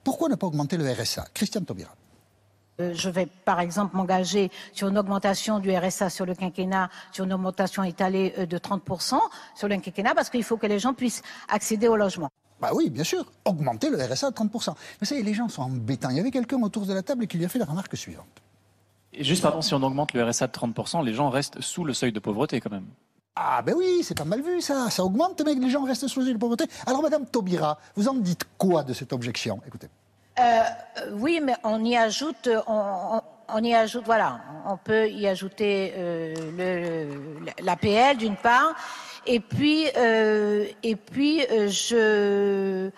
[0.05, 1.95] Pourquoi ne pas augmenter le RSA Christiane Taubira.
[2.81, 7.25] Euh, Je vais, par exemple, m'engager sur une augmentation du RSA sur le quinquennat, sur
[7.25, 9.19] une augmentation étalée de 30%
[9.55, 12.31] sur le quinquennat, parce qu'il faut que les gens puissent accéder au logement.
[12.61, 14.75] Bah oui, bien sûr, augmenter le RSA de 30%.
[15.01, 16.11] Mais ça, y est, les gens sont embêtants.
[16.11, 18.27] Il y avait quelqu'un autour de la table qui lui a fait la remarque suivante.
[19.13, 21.93] Et juste, pardon, si on augmente le RSA de 30%, les gens restent sous le
[21.95, 22.87] seuil de pauvreté quand même.
[23.37, 24.91] Ah ben oui, c'est pas mal vu ça.
[24.91, 26.65] Ça augmente, mais que les gens restent sous le seuil de pauvreté.
[26.87, 29.61] Alors, Madame Taubira, vous en dites quoi de cette objection?
[29.67, 29.87] Écoutez.
[30.41, 35.09] Euh, euh, oui, mais on y ajoute, on, on- on y ajoute, voilà, on peut
[35.09, 36.35] y ajouter euh,
[37.57, 38.75] le, l'APL d'une part,
[39.35, 42.91] et puis, euh, et puis euh, je, euh,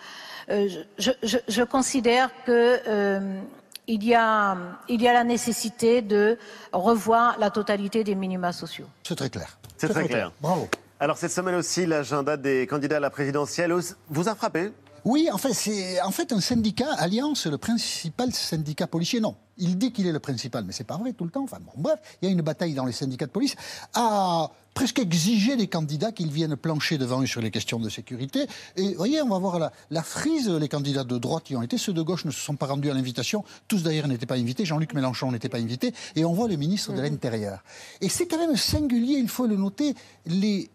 [0.97, 3.39] je, je, je considère que euh,
[3.87, 6.37] il y a, il y a la nécessité de
[6.71, 8.87] revoir la totalité des minima sociaux.
[9.03, 9.57] C'est très clair.
[9.77, 10.31] C'est très clair.
[10.39, 10.69] Bravo.
[10.99, 13.73] Alors, cette semaine aussi, l'agenda des candidats à la présidentielle
[14.07, 14.71] vous a frappé?
[15.03, 19.19] Oui, en fait, c'est en fait un syndicat, Alliance, le principal syndicat policier.
[19.19, 21.43] Non, il dit qu'il est le principal, mais c'est pas vrai tout le temps.
[21.43, 23.55] Enfin bon, bref, il y a une bataille dans les syndicats de police
[23.93, 28.47] à presque exiger des candidats qu'ils viennent plancher devant eux sur les questions de sécurité.
[28.77, 30.49] Et vous voyez, on va voir la, la frise.
[30.49, 32.91] Les candidats de droite y ont été, ceux de gauche ne se sont pas rendus
[32.91, 33.43] à l'invitation.
[33.67, 34.65] Tous d'ailleurs n'étaient pas invités.
[34.65, 35.93] Jean-Luc Mélenchon n'était pas invité.
[36.15, 37.63] Et on voit le ministre de l'Intérieur.
[38.01, 39.95] Et c'est quand même singulier, il faut le noter.
[40.25, 40.69] Les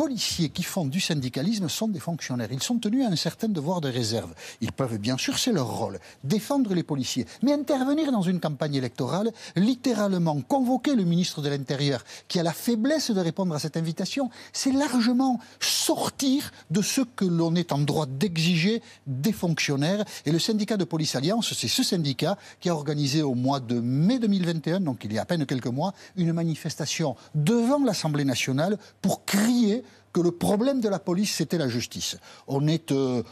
[0.00, 2.48] policiers qui font du syndicalisme sont des fonctionnaires.
[2.50, 4.32] Ils sont tenus à un certain devoir de réserve.
[4.62, 7.26] Ils peuvent, bien sûr, c'est leur rôle, défendre les policiers.
[7.42, 12.54] Mais intervenir dans une campagne électorale, littéralement convoquer le ministre de l'Intérieur, qui a la
[12.54, 17.78] faiblesse de répondre à cette invitation, c'est largement sortir de ce que l'on est en
[17.80, 20.06] droit d'exiger des fonctionnaires.
[20.24, 23.78] Et le syndicat de police Alliance, c'est ce syndicat qui a organisé au mois de
[23.78, 28.78] mai 2021, donc il y a à peine quelques mois, une manifestation devant l'Assemblée nationale
[29.02, 32.18] pour crier que le problème de la police, c'était la justice.
[32.46, 33.22] On est euh,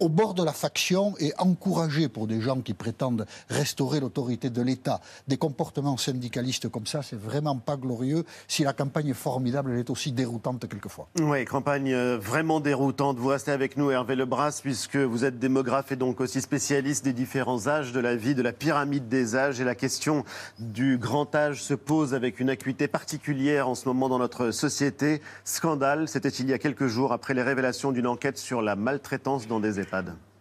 [0.00, 4.62] au, bord de la faction et encourager pour des gens qui prétendent restaurer l'autorité de
[4.62, 8.24] l'État des comportements syndicalistes comme ça, c'est vraiment pas glorieux.
[8.48, 11.08] Si la campagne est formidable, elle est aussi déroutante quelquefois.
[11.20, 13.18] Oui, campagne euh, vraiment déroutante.
[13.18, 17.12] Vous restez avec nous, Hervé Lebras, puisque vous êtes démographe et donc aussi spécialiste des
[17.12, 19.60] différents âges de la vie, de la pyramide des âges.
[19.60, 20.24] Et la question
[20.58, 25.20] du grand âge se pose avec une acuité particulière en ce moment dans notre société.
[25.44, 29.46] Scandale, c'était il y a quelques jours après les révélations d'une enquête sur la maltraitance
[29.46, 30.33] dans des EHPAD.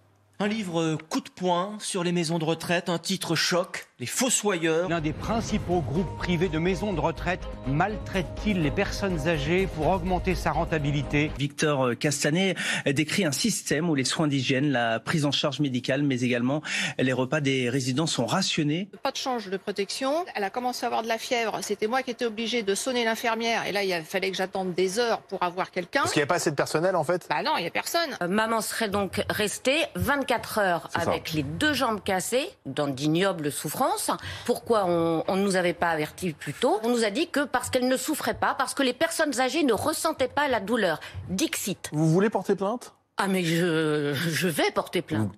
[0.44, 4.90] Un livre coup de poing sur les maisons de retraite, un titre choc, les fossoyeurs.
[4.90, 10.36] L'un des principaux groupes privés de maisons de retraite maltraite-t-il les personnes âgées pour augmenter
[10.36, 11.32] sa rentabilité?
[11.40, 16.20] Victor Castanet décrit un système où les soins d'hygiène, la prise en charge médicale, mais
[16.20, 16.62] également
[17.00, 18.90] les repas des résidents sont rationnés.
[19.02, 20.26] Pas de change de protection.
[20.36, 21.60] Elle a commencé à avoir de la fièvre.
[21.62, 23.66] C'était moi qui étais obligée de sonner l'infirmière.
[23.66, 26.02] Et là, il fallait que j'attende des heures pour avoir quelqu'un.
[26.02, 27.28] Parce qu'il n'y a pas assez de personnel en fait?
[27.30, 28.18] Bah non, il n'y a personne.
[28.22, 34.12] Euh, maman serait donc restée 24 heures avec les deux jambes cassées, dans d'ignobles souffrances.
[34.46, 37.70] Pourquoi on, ne nous avait pas avertis plus tôt On nous a dit que parce
[37.70, 41.00] qu'elle ne souffrait pas, parce que les personnes âgées ne ressentaient pas la douleur.
[41.30, 41.90] Dixit.
[41.92, 42.94] Vous voulez porter plainte?
[43.18, 45.32] Ah mais je, je vais porter plainte.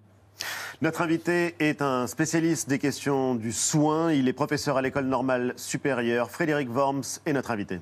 [0.81, 4.11] Notre invité est un spécialiste des questions du soin.
[4.11, 6.29] Il est professeur à l'école normale supérieure.
[6.29, 7.79] Frédéric Worms est notre invité.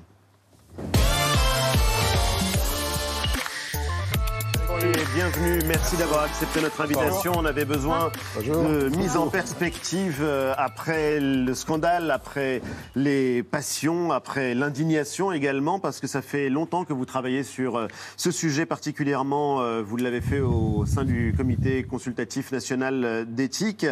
[5.14, 5.60] Bienvenue.
[5.68, 7.32] Merci d'avoir accepté notre invitation.
[7.36, 12.60] On avait besoin de mise en perspective euh, après le scandale, après
[12.96, 17.86] les passions, après l'indignation également, parce que ça fait longtemps que vous travaillez sur euh,
[18.16, 19.60] ce sujet particulièrement.
[19.62, 23.86] euh, Vous l'avez fait au sein du comité consultatif national d'éthique.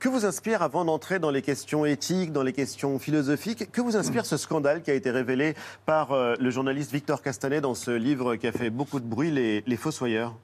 [0.00, 3.96] Que vous inspire, avant d'entrer dans les questions éthiques, dans les questions philosophiques, que vous
[3.96, 5.54] inspire ce scandale qui a été révélé
[5.86, 9.62] par le journaliste Victor Castanet dans ce livre qui a fait beaucoup de bruit, Les,
[9.66, 10.34] les Fossoyeurs?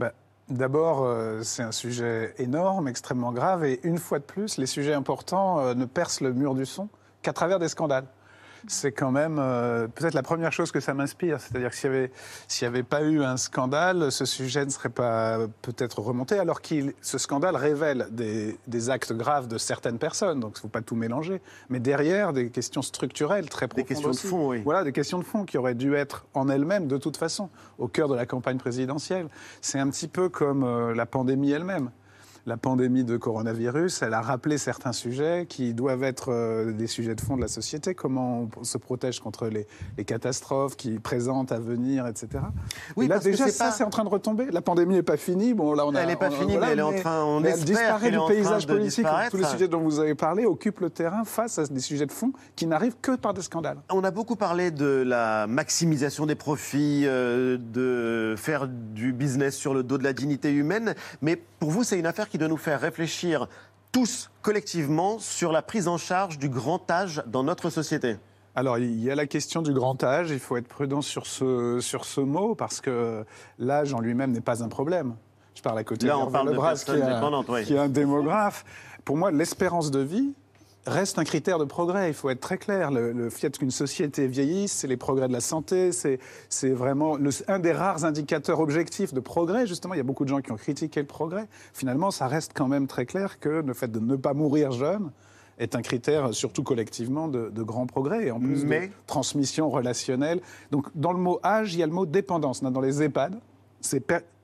[0.00, 0.14] Bah,
[0.48, 4.94] D'abord, euh, c'est un sujet énorme, extrêmement grave, et une fois de plus, les sujets
[4.94, 6.88] importants euh, ne percent le mur du son
[7.20, 8.06] qu'à travers des scandales.
[8.66, 11.40] C'est quand même euh, peut-être la première chose que ça m'inspire.
[11.40, 12.10] C'est-à-dire que s'il n'y avait,
[12.62, 17.18] avait pas eu un scandale, ce sujet ne serait pas peut-être remonté, alors que ce
[17.18, 20.96] scandale révèle des, des actes graves de certaines personnes, donc il ne faut pas tout
[20.96, 21.40] mélanger.
[21.68, 23.86] Mais derrière, des questions structurelles très profondes.
[23.86, 24.62] questions de fond, oui.
[24.64, 27.88] Voilà, des questions de fond qui auraient dû être en elles-mêmes, de toute façon, au
[27.88, 29.28] cœur de la campagne présidentielle.
[29.60, 31.90] C'est un petit peu comme euh, la pandémie elle-même.
[32.46, 37.14] La pandémie de coronavirus, elle a rappelé certains sujets qui doivent être euh, des sujets
[37.14, 37.94] de fond de la société.
[37.94, 39.66] Comment on se protège contre les,
[39.98, 42.42] les catastrophes qui présentent à venir, etc.
[42.96, 44.46] Oui, Et là, parce déjà, ça, pas- c'est en train de retomber.
[44.50, 45.52] La pandémie n'est pas finie.
[45.52, 47.24] Bon, là, on a, Elle n'est pas on- finie, voilà, mais elle est en train-
[47.24, 49.06] on elle disparaît est du paysage politique.
[49.30, 52.12] Tous les sujets dont vous avez parlé occupent le terrain face à des sujets de
[52.12, 53.78] fond qui n'arrivent que par des scandales.
[53.92, 59.74] On a beaucoup parlé de la maximisation des profits, euh, de faire du business sur
[59.74, 62.56] le dos de la dignité humaine, mais pour vous, c'est une affaire qui doit nous
[62.56, 63.46] faire réfléchir
[63.92, 68.16] tous collectivement sur la prise en charge du grand âge dans notre société.
[68.54, 70.30] Alors, il y a la question du grand âge.
[70.30, 73.24] Il faut être prudent sur ce, sur ce mot parce que
[73.58, 75.14] l'âge en lui-même n'est pas un problème.
[75.54, 77.64] Je parle à côté Là, on parle de qui est un- dépendantes, oui.
[77.64, 78.64] qui est un démographe.
[79.04, 80.32] Pour moi, l'espérance de vie
[80.86, 82.08] reste un critère de progrès.
[82.08, 82.90] Il faut être très clair.
[82.90, 87.30] Le, le fait qu'une société vieillisse, c'est les progrès de la santé, c'est vraiment le-
[87.48, 89.66] un des rares indicateurs objectifs de progrès.
[89.66, 91.46] Justement, il y a beaucoup de gens qui ont critiqué le progrès.
[91.74, 95.10] Finalement, ça reste quand même très clair que le fait de ne pas mourir jeune
[95.58, 99.68] est un critère, surtout collectivement, de, de grand progrès et en plus Mais- de transmission
[99.68, 100.40] relationnelle.
[100.70, 102.62] Donc, dans le mot âge, il y a le mot dépendance.
[102.62, 103.38] Dans les EHPAD,
[103.82, 104.00] c'est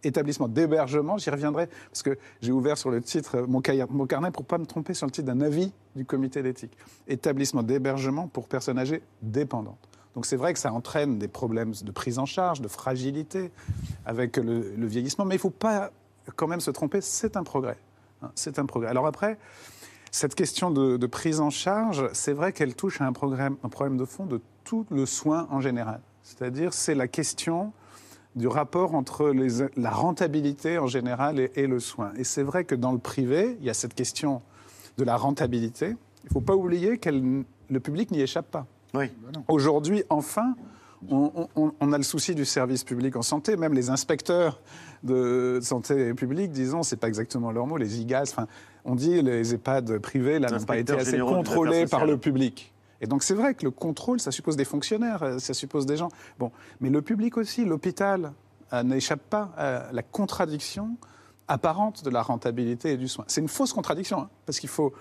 [0.07, 4.43] établissement d'hébergement, j'y reviendrai, parce que j'ai ouvert sur le titre euh, mon, carnet pour
[4.43, 6.77] ne pas me tromper sur le titre d'un avis du comité d'éthique.
[7.09, 9.89] Établissement d'hébergement pour personnes âgées dépendantes.
[10.15, 13.51] Donc c'est vrai que ça entraîne des problèmes de prise en charge, de fragilité
[14.07, 15.91] avec le, vieillissement, mais il ne faut pas
[16.37, 17.77] quand même se tromper, c'est un progrès.
[18.23, 18.89] Hein, C'est un progrès.
[18.89, 19.39] Alors après,
[20.11, 23.69] cette question de, de prise en charge, c'est vrai qu'elle touche à un, programme- un
[23.69, 26.01] problème de fond de tout le soin en général.
[26.23, 27.73] C'est-à-dire, c'est la question
[28.37, 32.13] du rapport entre les- la rentabilité en général et, et le soin.
[32.17, 34.43] Et c'est vrai que dans le privé, il y a cette question
[34.99, 35.89] de la rentabilité.
[36.25, 38.67] Il ne faut pas oublier que le public n'y échappe pas.
[38.95, 39.07] Oui.
[39.49, 40.55] Aujourd'hui, enfin,
[41.11, 43.57] on, on- on a le souci du service public en santé.
[43.57, 44.61] Même les inspecteurs
[45.03, 48.35] de santé publique, disons, c'est pas exactement leur mot, les IGAS.
[48.85, 52.73] On dit les EHPAD privés là n'ont pas été assez contrôlés par le public.
[53.01, 55.97] Et donc c'est vrai que le contrôle, ça suppose des fonctionnaires, euh, ça suppose des
[55.97, 56.09] gens.
[56.39, 58.33] Bon, mais le public aussi, l'hôpital
[58.73, 60.97] euh, n'échappe pas à la contradiction
[61.49, 63.25] apparente de la rentabilité et du soin.
[63.29, 64.93] C'est une fausse contradiction, hein, parce qu'il faut,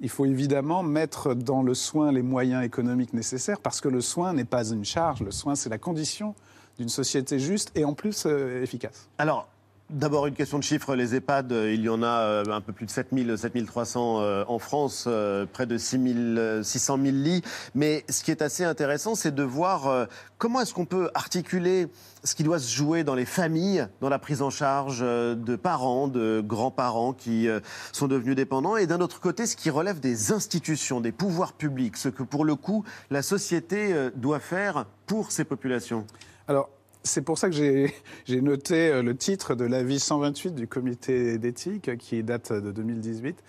[0.00, 4.32] il faut évidemment mettre dans le soin les moyens économiques nécessaires, parce que le soin
[4.32, 6.34] n'est pas une charge, le soin c'est la condition
[6.78, 9.08] d'une société juste et en plus euh, efficace.
[9.16, 9.48] Alors,
[9.88, 10.96] D'abord, une question de chiffres.
[10.96, 14.44] Les EHPAD, euh, il y en a euh, un peu plus de 7000, 7300 euh,
[14.48, 15.08] en France,
[15.52, 17.42] près de 6000, 600 000 lits.
[17.76, 20.08] Mais ce qui est assez intéressant, c'est de voir
[20.38, 21.86] comment est-ce qu'on peut articuler
[22.24, 26.08] ce qui doit se jouer dans les familles, dans la prise en charge de parents,
[26.08, 27.48] de grands-parents qui
[27.92, 31.96] sont devenus dépendants, et d'un autre côté, ce qui relève des institutions, des pouvoirs publics,
[31.96, 36.04] ce que pour le coup, la société doit faire pour ces populations.
[36.48, 36.70] Alors,
[37.06, 37.56] c'est pour ça que
[38.24, 43.42] j'ai noté euh, le titre de l'avis 128 du comité d'éthique qui date de 2018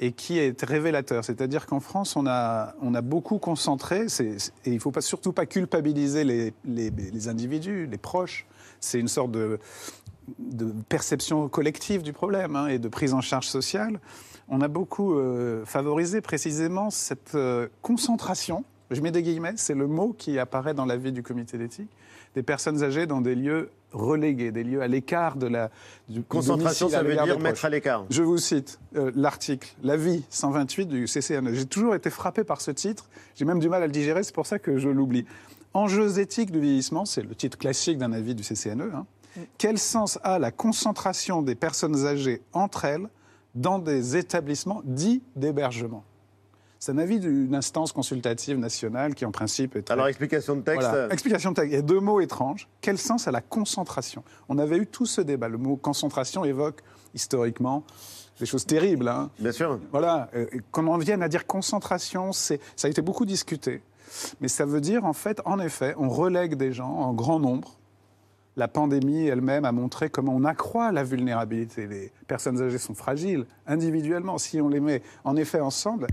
[0.00, 1.24] et qui est révélateur.
[1.24, 4.36] C'est-à-dire qu'en France, on a, beaucoup concentré, et
[4.66, 8.46] il ne faut pas, surtout pas culpabiliser les, individus, les proches.
[8.80, 9.58] C'est une sorte de,
[10.88, 13.98] perception collective du problème hein, et de prise en charge sociale.
[14.48, 19.86] On a beaucoup euh, favorisé précisément cette euh, concentration, je mets des guillemets, c'est le
[19.86, 21.90] mot qui apparaît dans l'avis du comité d'éthique,
[22.34, 25.70] des personnes âgées dans des lieux relégués, des lieux à l'écart de la
[26.08, 28.04] du Concentration, ça veut dire mettre à l'écart.
[28.10, 31.54] Je vous cite euh, l'article, l'avis 128 du CCNE.
[31.54, 33.08] J'ai toujours été frappé par ce titre.
[33.34, 35.24] J'ai même du mal à le digérer, c'est pour ça que je l'oublie.
[35.74, 38.90] Enjeux éthiques du vieillissement, c'est le titre classique d'un avis du CCNE.
[38.94, 39.06] hein.
[39.56, 43.08] Quel sens a la concentration des personnes âgées entre elles
[43.54, 46.04] dans des établissements dits d'hébergement?
[46.80, 49.94] C'est un avis d'une instance consultative nationale qui, en principe, est très...
[49.94, 50.88] Alors, explication de texte.
[50.88, 51.12] Voilà.
[51.12, 51.72] Explication de texte.
[51.72, 52.68] Il y a deux mots étranges.
[52.80, 54.22] Quel sens a la concentration?
[54.48, 55.48] On avait eu tout ce débat.
[55.48, 56.82] Le mot concentration évoque
[57.14, 57.82] historiquement
[58.38, 59.08] des choses terribles.
[59.08, 59.30] hein.
[59.40, 59.80] Bien sûr.
[59.90, 60.28] Voilà.
[60.36, 62.54] Euh, Qu'on en vienne à dire concentration, ça
[62.84, 63.82] a été beaucoup discuté.
[64.40, 67.74] Mais ça veut dire, en fait, en effet, on relègue des gens en grand nombre.
[68.56, 71.86] La pandémie elle-même a montré comment on accroît la vulnérabilité.
[71.88, 74.38] Les personnes âgées sont fragiles individuellement.
[74.38, 76.06] Si on les met en effet ensemble,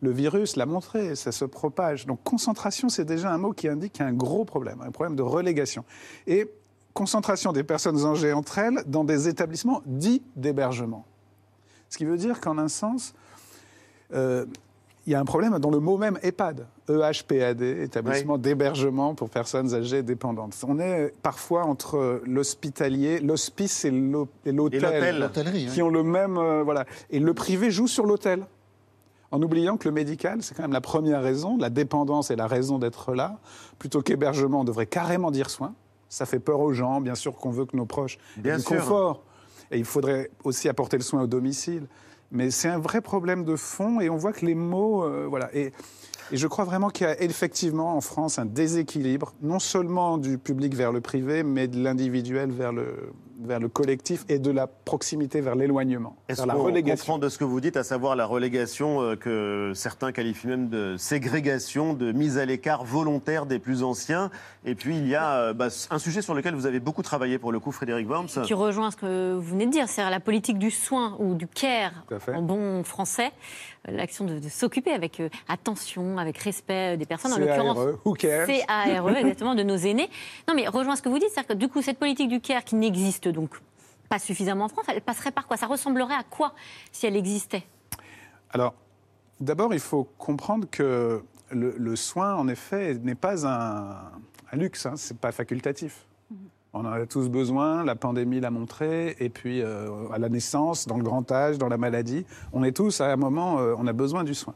[0.00, 2.06] le virus l'a montré, ça se propage.
[2.06, 4.90] Donc concentration, c'est déjà un mot qui indique qu'il y a un gros problème, un
[4.90, 5.84] problème de relégation.
[6.26, 6.48] Et
[6.94, 11.04] concentration des personnes âgées entre elles dans des établissements dits d'hébergement.
[11.88, 13.14] Ce qui veut dire qu'en un sens,
[14.12, 14.46] euh,
[15.06, 19.30] il y a un problème dans le mot même EHPAD, E EHPAD, établissement d'hébergement pour
[19.30, 20.54] personnes âgées dépendantes.
[20.68, 24.80] On est parfois entre l'hospitalier, l'hospice et l'hô- et l'hôtel.
[25.68, 25.82] qui oui.
[25.82, 26.84] ont le même, euh, voilà.
[27.10, 28.44] Et le privé joue sur l'hôtel,
[29.30, 32.46] en oubliant que le médical, c'est quand même la première raison, la dépendance est la
[32.46, 33.38] raison d'être là.
[33.78, 35.74] Plutôt qu'hébergement, on devrait carrément dire soin.
[36.08, 38.76] Ça fait peur aux gens, bien sûr qu'on veut que nos proches aient du sûr.
[38.78, 39.22] confort.
[39.70, 41.86] Et il faudrait aussi apporter le soin au domicile.
[42.30, 45.04] Mais c'est un vrai problème de fond et on voit que les mots.
[45.04, 45.54] euh, voilà.
[45.54, 45.72] Et,
[46.30, 50.38] et je crois vraiment qu'il y a effectivement en France un déséquilibre, non seulement du
[50.38, 54.66] public vers le privé, mais de l'individuel vers le, vers le collectif et de la
[54.66, 57.14] proximité vers l'éloignement, Est-ce la relégation.
[57.14, 60.68] comprend de ce que vous dites, à savoir la relégation euh, que certains qualifient même
[60.68, 64.30] de ségrégation, de mise à l'écart volontaire des plus anciens?
[64.64, 67.38] Et puis il y a euh, bah, un sujet sur lequel vous avez beaucoup travaillé
[67.38, 68.42] pour le coup, Frédéric Worms.
[68.44, 71.46] qui rejoint ce que vous venez de dire, c'est-à-dire la politique du soin ou du
[71.46, 71.92] care
[72.34, 73.30] en bon français,
[73.88, 77.96] euh, l'action de, de s'occuper avec euh, attention, avec respect des personnes, en l'occurrence E,
[78.04, 78.46] who cares?
[78.46, 80.10] CARE, exactement, de nos aînés.
[80.48, 82.64] Non mais rejoint ce que vous dites, c'est-à-dire que du coup cette politique du care
[82.64, 83.50] qui n'existe donc
[84.08, 85.56] pas suffisamment en France, elle passerait par quoi?
[85.56, 86.54] Ça ressemblerait à quoi
[86.92, 87.64] si elle existait?
[88.50, 88.74] Alors,
[89.40, 94.10] d'abord, il faut comprendre que le, soin, en effet, n'est pas un,
[94.52, 96.06] luxe, hein, c'est pas facultatif.
[96.74, 100.86] On en a tous besoin, la pandémie l'a montré, et puis euh, à la naissance,
[100.86, 103.86] dans le grand âge, dans la maladie, on est tous à un moment, euh, on
[103.86, 104.52] a besoin du soin.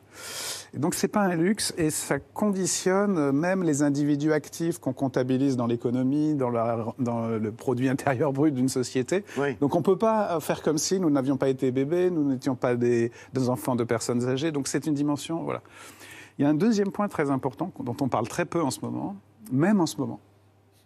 [0.75, 5.57] Et donc c'est pas un luxe, et ça conditionne même les individus actifs qu'on comptabilise
[5.57, 9.25] dans l'économie, dans le produit intérieur brut d'une société.
[9.61, 12.77] Donc on peut pas faire comme si nous n'avions pas été bébés, nous n'étions pas
[12.77, 14.53] des, des enfants de personnes âgées.
[14.53, 15.63] Donc c'est une dimension, voilà.
[16.39, 18.81] Il y a un deuxième point très important dont on parle très peu en ce
[18.81, 19.17] moment,
[19.51, 20.21] même en ce moment,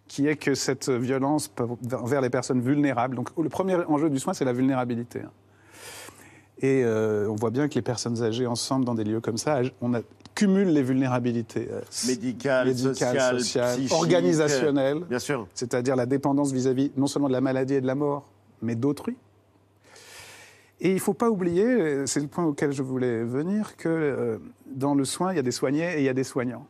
[0.08, 1.50] qui est que cette violence
[1.92, 3.16] envers les personnes vulnérables.
[3.16, 5.22] Donc le premier enjeu du soin, c'est la vulnérabilité.
[6.58, 9.60] Et euh, on voit bien que les personnes âgées ensemble dans des lieux comme ça,
[9.82, 10.00] on a,
[10.34, 15.00] cumule les vulnérabilités euh, Médicales, médicales, sociales, organisationnelles.
[15.08, 15.46] Bien sûr.
[15.54, 18.30] C'est-à-dire la dépendance vis-à-vis non seulement de la maladie et de la mort,
[18.62, 19.16] mais d'autrui.
[20.80, 24.40] Et il ne faut pas oublier, euh, c'est le point auquel je voulais venir, que
[24.66, 26.66] dans le soin, il y a des soignés et il y a des soignants.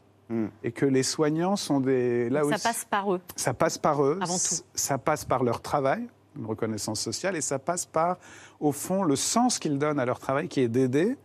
[0.65, 2.29] Et que les soignants sont des...
[2.31, 3.21] Là Ça aussi- passe par eux.
[3.37, 4.57] ça passe par eux, Avant tout.
[4.75, 6.07] ça passe par leur travail,
[6.37, 8.19] une reconnaissance sociale, et ça passe par,
[8.59, 11.17] au fond, le sens qu'ils donnent à leur travail, qui est d'aider.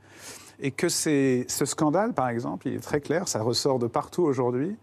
[0.64, 4.22] Et que c'est, ce scandale, par exemple, il est très clair, ça ressort de partout
[4.22, 4.76] aujourd'hui,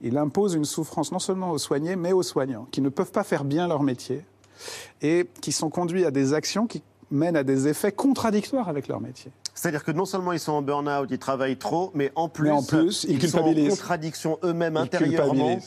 [0.00, 3.24] il impose une souffrance non seulement aux soignés, mais aux soignants, qui ne peuvent pas
[3.24, 4.22] faire bien leur métier,
[5.02, 9.00] et qui sont conduits à des actions qui mènent à des effets contradictoires avec leur
[9.00, 9.32] métier.
[9.54, 12.50] C'est-à-dire que non seulement ils sont en burn-out, ils travaillent trop, mais en plus, Mais
[12.50, 15.58] en plus, ils sont en contradiction eux-mêmes intérieurement.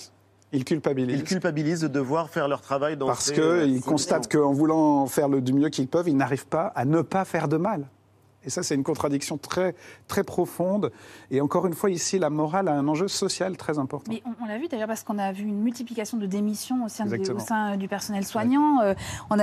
[0.53, 1.19] Ils culpabilisent.
[1.19, 5.27] Ils culpabilisent de devoir faire leur travail dans Parce qu'ils euh, constatent qu'en voulant faire
[5.27, 7.87] le, du mieux qu'ils peuvent, ils n'arrivent pas à ne pas faire de mal.
[8.43, 9.75] Et ça, c'est une contradiction très,
[10.07, 10.91] très profonde.
[11.31, 14.09] Et encore une fois, ici, la morale a un enjeu social très important.
[14.09, 16.87] Mais on, on l'a vu d'ailleurs parce qu'on a vu une multiplication de démissions au
[16.87, 18.79] sein, au sein du personnel soignant.
[18.81, 18.93] Euh,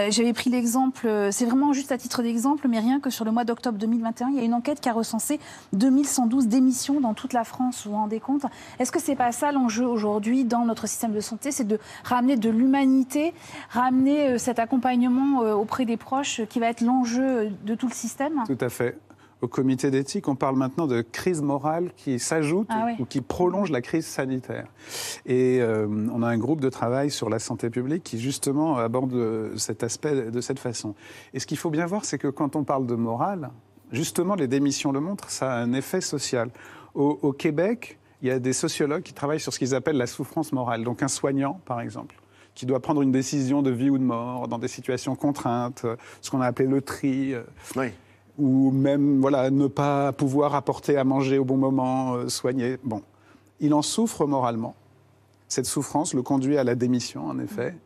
[0.08, 3.30] J'avais pris l'exemple, euh, c'est vraiment juste à titre d'exemple, mais rien que sur le
[3.30, 5.38] mois d'octobre 2021, il y a une enquête qui a recensé
[5.74, 7.84] 2112 démissions dans toute la France.
[7.84, 8.46] Vous vous rendez compte?
[8.78, 11.50] Est-ce que c'est pas ça l'enjeu aujourd'hui dans notre système de santé?
[11.50, 13.34] C'est de ramener de l'humanité,
[13.70, 18.44] ramener euh, cet accompagnement auprès des proches qui va être l'enjeu de tout le système?
[18.46, 18.93] Tout à fait.
[19.42, 23.70] Au comité d'éthique, on parle maintenant de crise morale qui s'ajoute Ah ou qui prolonge
[23.70, 24.66] la crise sanitaire.
[25.26, 29.12] Et euh, on a un groupe de travail sur la santé publique qui justement aborde
[29.12, 30.94] euh, cet aspect de cette façon.
[31.34, 33.50] Et ce qu'il faut bien voir, c'est que quand on parle de morale,
[33.92, 36.50] justement, les démissions le montrent, ça a un effet social.
[36.94, 40.06] Au, au Québec, il y a des sociologues qui travaillent sur ce qu'ils appellent la
[40.06, 40.84] souffrance morale.
[40.84, 42.14] Donc un soignant, par exemple,
[42.54, 45.96] qui doit prendre une décision de vie ou de mort dans des situations contraintes, euh,
[46.22, 47.34] ce qu'on a appelé le tri.
[47.34, 47.42] euh,
[48.38, 52.78] ou même voilà, ne pas pouvoir apporter à manger au bon moment, euh, soigner.
[52.82, 53.02] Bon,
[53.60, 54.74] il en souffre moralement.
[55.48, 57.76] Cette souffrance le conduit à la démission, en effet.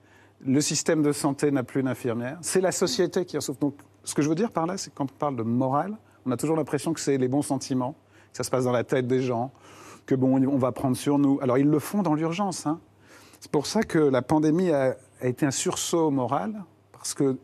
[0.46, 2.38] Le système de santé n'a plus d'infirmière.
[2.40, 3.61] C'est la société qui en souffre.
[3.61, 3.74] Donc,
[4.05, 6.30] ce que je veux dire par là, c'est que quand on parle de morale, on
[6.30, 7.94] a toujours l'impression que c'est les bons sentiments,
[8.30, 9.51] que ça se passe dans la tête des gens,
[10.07, 11.38] que bon, on va prendre sur nous.
[11.42, 12.66] Alors, ils le font dans l'urgence.
[12.66, 12.80] hein.
[13.40, 17.36] C'est pour ça que la pandémie a, a été un sursaut moral, parce que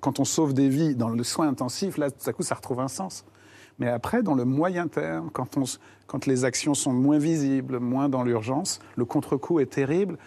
[0.00, 2.80] quand on sauve des vies dans le soin intensif, là, tout à coup, ça retrouve
[2.80, 3.24] un sens.
[3.78, 7.78] Mais après, dans le moyen terme, quand, on, s- quand les actions sont moins visibles,
[7.78, 10.18] moins dans l'urgence, le contre-coup est terrible.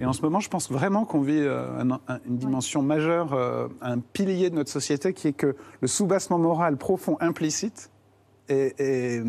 [0.00, 3.32] Et en ce moment, je pense vraiment qu'on vit euh, un- un- une dimension majeure,
[3.32, 7.90] euh, un pilier de notre société qui est que le soubassement moral profond, implicite,
[8.48, 9.24] est, est-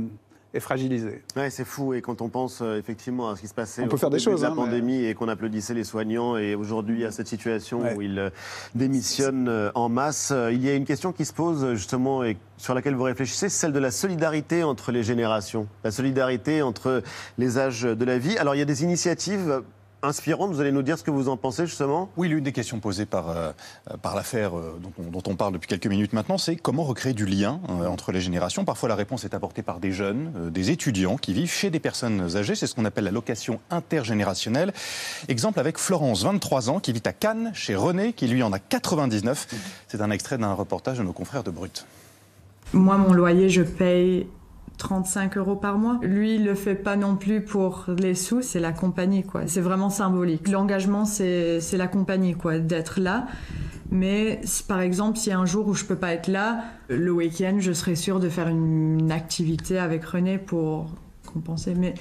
[0.53, 1.23] est fragilisé.
[1.35, 1.93] Ouais, c'est fou.
[1.93, 4.09] Et quand on pense euh, effectivement à ce qui se passait On peut au faire
[4.09, 7.05] des début choses, de la hein, mais- pandémie et qu'on applaudissait les soignants et aujourd'hui
[7.05, 7.95] à cette situation Ouais.
[7.95, 8.29] où ils euh,
[8.75, 12.37] démissionnent euh, en masse, euh, il y a une question qui se pose justement et
[12.57, 17.03] sur laquelle vous réfléchissez, c'est celle de la solidarité entre les générations, la solidarité entre
[17.37, 18.37] les âges de la vie.
[18.37, 19.61] Alors il y a des initiatives
[20.03, 20.51] inspirantes.
[20.51, 22.09] Vous allez nous dire ce que vous en pensez justement?
[22.17, 23.51] Oui, l'une des questions posées par, euh,
[24.01, 27.13] par l'affaire euh, dont, on- dont on parle depuis quelques minutes maintenant, c'est comment recréer
[27.13, 28.63] du lien euh, entre les générations?
[28.65, 31.79] Parfois, la réponse est apportée par des jeunes, euh, des étudiants qui vivent chez des
[31.79, 32.55] personnes âgées.
[32.55, 34.73] C'est ce qu'on appelle la location intergénérationnelle.
[35.27, 38.59] Exemple avec Florence, 23 ans, qui vit à Cannes, chez René, qui lui en a
[38.59, 39.47] 99.
[39.87, 41.85] C'est un extrait d'un reportage de nos confrères de Brut.
[42.73, 44.27] Moi, mon loyer, je paye
[44.77, 45.99] 35 euros par mois.
[46.01, 49.47] Lui, il le fait pas non plus pour les sous, c'est la compagnie, quoi.
[49.47, 50.47] C'est vraiment symbolique.
[50.47, 53.27] L'engagement, c'est la compagnie, quoi, d'être là.
[53.89, 57.11] Mais par exemple, s'il y a un jour où je peux pas être là, le
[57.11, 60.87] week-end, je serai sûre de faire une, activité avec René pour
[61.25, 61.73] compenser.
[61.75, 61.93] Mais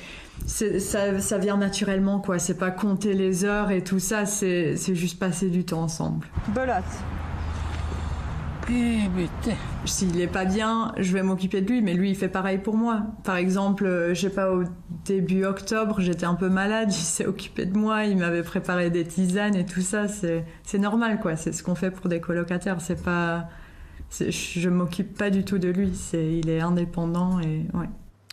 [0.47, 2.39] ça, ça vient naturellement, quoi.
[2.39, 6.27] C'est pas compter les heures et tout ça, c'est c'est juste passer du temps ensemble.
[6.49, 6.85] Belote.
[9.85, 12.77] S'il est pas bien, je vais m'occuper de lui, mais lui, il fait pareil pour
[12.77, 13.03] moi.
[13.25, 14.65] Par exemple, euh, je sais pas, au
[15.05, 19.05] début octobre, j'étais un peu malade, il s'est occupé de moi, il m'avait préparé des
[19.05, 20.07] tisanes et tout ça.
[20.09, 21.37] C'est normal, quoi.
[21.37, 22.81] C'est ce qu'on fait pour des colocataires.
[22.81, 23.49] C'est pas.
[24.11, 25.93] Je m'occupe pas du tout de lui.
[25.95, 27.89] C'est, il est indépendant et ouais.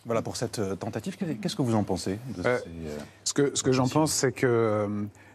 [0.06, 1.16] Voilà pour cette euh, tentative.
[1.16, 4.12] Qu'est-ce que vous en pensez de Euh, ces, euh, Ce que, ce que j'en pense,
[4.12, 4.86] c'est que euh,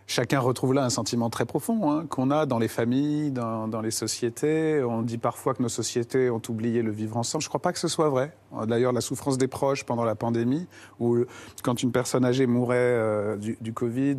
[0.09, 3.91] chacun retrouve là un sentiment très profond hein, qu'on a dans les familles, dans, les
[3.91, 4.83] sociétés.
[4.83, 7.43] On dit parfois que nos sociétés ont oublié le vivre ensemble.
[7.43, 8.35] Je ne crois pas que ce soit vrai.
[8.67, 10.65] D'ailleurs, la souffrance des proches pendant la pandémie,
[10.99, 11.19] ou
[11.63, 14.17] quand une personne âgée mourait euh, du, Covid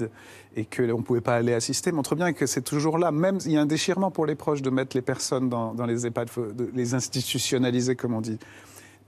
[0.54, 3.10] et qu'on ne pouvait pas aller assister, montre bien que c'est toujours là.
[3.10, 6.06] Même il y a un déchirement pour les proches de mettre les personnes dans, les
[6.06, 8.38] EHPAD, de les institutionnaliser, comme on dit.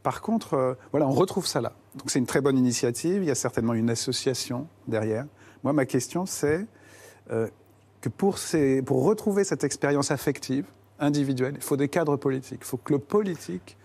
[0.03, 1.75] Par contre, euh, voilà, on retrouve ça là.
[1.95, 3.23] Donc c'est une très bonne initiative.
[3.23, 5.27] Il y a certainement une association derrière.
[5.63, 6.67] Moi, ma question, c'est
[7.31, 7.49] euh,
[8.01, 10.65] que pour, ces, pour retrouver cette expérience affective,
[11.03, 12.61] individuelle, il faut des cadres politiques.
[12.63, 13.77] Il faut que le politique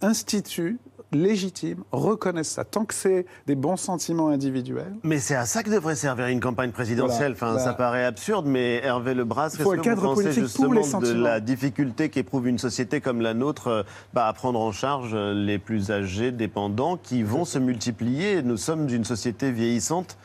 [0.00, 0.78] institue,
[1.12, 2.64] légitime, reconnaisse ça.
[2.64, 4.94] Tant que c'est des bons sentiments individuels.
[5.02, 7.34] Mais c'est à ça que devrait servir une campagne présidentielle.
[7.38, 7.54] Voilà.
[7.54, 10.74] Enfin, ça Bah, paraît absurde, mais Hervé Lebras, qu'est-ce que cadre vous pensez politique pour
[10.74, 13.82] justement les de la difficulté qu'éprouve une société comme la nôtre euh,
[14.14, 18.42] bah, à prendre en charge euh, les plus âgés, dépendants, qui vont se multiplier?
[18.42, 20.16] Nous sommes une société vieillissante.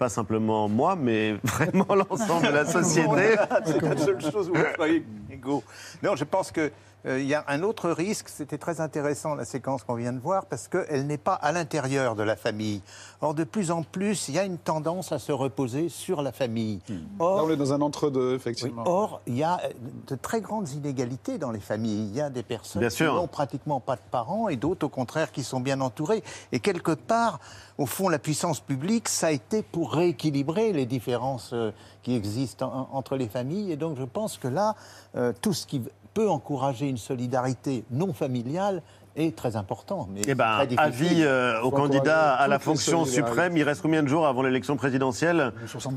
[0.00, 3.36] Pas simplement moi, mais vraiment l'ensemble de la société.
[3.66, 5.62] C'est la seule chose où vous soyez Égaux.
[6.02, 6.72] Non, je pense que
[7.06, 10.46] il y a un autre risque, c'était très intéressant la séquence qu'on vient de voir,
[10.46, 12.82] parce qu'elle n'est pas à l'intérieur de la famille.
[13.22, 16.32] Or, de plus en plus, il y a une tendance à se reposer sur la
[16.32, 16.80] famille.
[17.18, 18.82] Or, Là, on est dans un entre-deux, effectivement.
[18.84, 19.60] oui, or, il y a
[20.08, 22.08] de très grandes inégalités dans les familles.
[22.10, 24.90] Il y a des personnes Bien qui n'ont pratiquement pas de parents et d'autres, au
[24.90, 26.22] contraire, qui sont bien entourées.
[26.52, 27.40] Et quelque part,
[27.78, 31.70] au fond, la puissance publique, ça a été pour rééquilibrer les différences euh,
[32.02, 33.72] qui existent en- entre les familles.
[33.72, 34.74] Et donc, je pense que là,
[35.16, 35.82] euh, tout ce qui
[36.14, 38.82] peut encourager une solidarité non familiale
[39.16, 40.08] est très important.
[40.12, 43.56] Mais Eh ben, très avis euh, au candidat à la fonction suprême.
[43.56, 45.52] Il reste combien de jours avant l'élection présidentielle?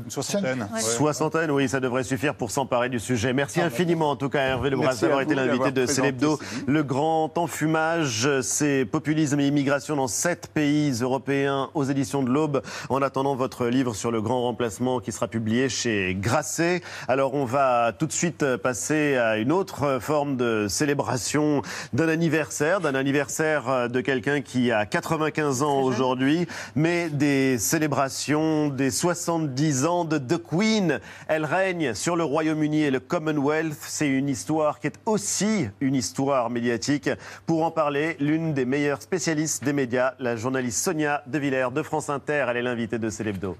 [0.08, 0.66] Soixantaine.
[0.72, 0.80] Ouais.
[0.80, 3.32] Soixantaine, oui, ça devrait suffire pour s'emparer du sujet.
[3.32, 6.38] Merci Ah, infiniment, en tout cas, Hervé Lebras, d'avoir été l'invité de Célébdo.
[6.66, 12.62] Le grand enfumage, c'est populisme et immigration dans sept pays européens aux éditions de l'Aube.
[12.88, 16.82] En attendant votre livre sur le grand remplacement qui sera publié chez Grasset.
[17.08, 21.62] Alors, on va tout de suite passer à une autre forme de célébration
[21.92, 28.90] d'un anniversaire, d'un anniversaire de quelqu'un qui a 95 ans aujourd'hui, mais des célébrations des
[28.90, 31.00] 70 ans de The Queen.
[31.28, 33.76] Elle règne sur le Royaume-Uni et le Commonwealth.
[33.80, 37.10] C'est une histoire qui est aussi une histoire médiatique.
[37.46, 41.82] Pour en parler, l'une des meilleures spécialistes des médias, la journaliste Sonia De Villers de
[41.82, 42.46] France Inter.
[42.48, 43.56] Elle est l'invitée de Célébdo.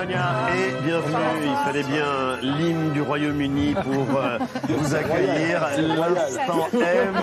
[0.00, 1.14] Sonia et bienvenue.
[1.44, 5.60] Il fallait bien l'hymne du Royaume-Uni pour euh, vous accueillir.
[5.76, 7.14] L'instant M.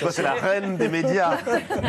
[0.00, 1.38] Toi, c'est la reine des médias.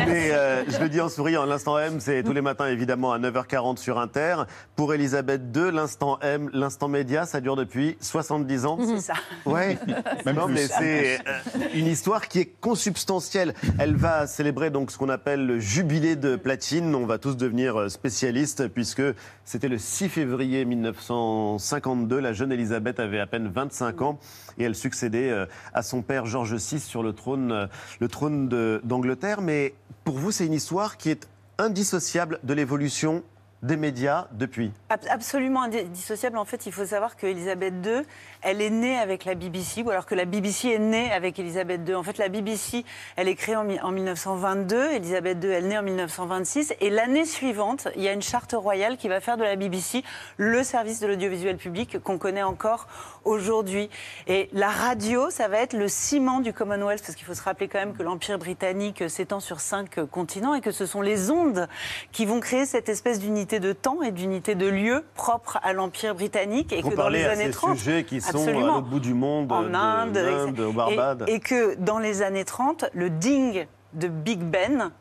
[0.06, 3.18] Mais euh, je le dis en souriant, l'instant M, c'est tous les matins évidemment à
[3.18, 4.36] 9h40 sur Inter.
[4.76, 8.78] Pour Elisabeth II, l'instant M, l'instant média, ça dure depuis 70 ans.
[8.86, 9.14] C'est ça.
[9.46, 9.78] Ouais.
[10.26, 10.54] Même Non, plus.
[10.54, 13.54] mais c'est euh, une histoire qui est consubstantielle.
[13.80, 16.94] Elle va célébrer donc ce qu'on appelle le jubilé de platine.
[16.94, 19.07] On va tous devenir spécialistes puisque
[19.44, 22.18] c'était le 6 février 1952.
[22.18, 24.18] La jeune Elisabeth avait à peine 25 ans
[24.58, 27.66] et elle succédait euh, à son père George VI sur le trône, euh,
[28.00, 28.48] le trône
[28.84, 29.40] d'Angleterre.
[29.40, 31.28] Mais pour vous, c'est une histoire qui est
[31.58, 33.22] indissociable de l'évolution
[33.62, 34.72] des médias depuis.
[34.88, 36.38] Ab- Absolument indissociable.
[36.38, 38.02] En fait, il faut savoir qu'Elisabeth II,
[38.42, 41.80] elle est née avec la BBC, ou alors que la BBC est née avec Elisabeth
[41.88, 41.94] II.
[41.96, 42.84] En fait, la BBC,
[43.16, 47.88] elle est créée en 1922, Elisabeth II, elle est née en 1926, et l'année suivante,
[47.96, 50.04] il y a une charte royale qui va faire de la BBC
[50.36, 52.86] le service de l'audiovisuel public qu'on connaît encore
[53.24, 53.90] aujourd'hui.
[54.28, 57.66] Et la radio, ça va être le ciment du Commonwealth, parce qu'il faut se rappeler
[57.66, 61.66] quand même que l'Empire britannique s'étend sur cinq continents et que ce sont les ondes
[62.12, 66.14] qui vont créer cette espèce d'unité de temps et d'unité de lieu propre à l'Empire
[66.14, 66.72] britannique.
[66.72, 69.00] Et Vous que dans les à années ces 30, sujets qui sont à l'autre bout
[69.00, 70.68] du monde, en de Inde, l'Inde, etc.
[70.68, 71.24] au Barbade.
[71.26, 74.92] Et, et que dans les années 30, le ding de Big Ben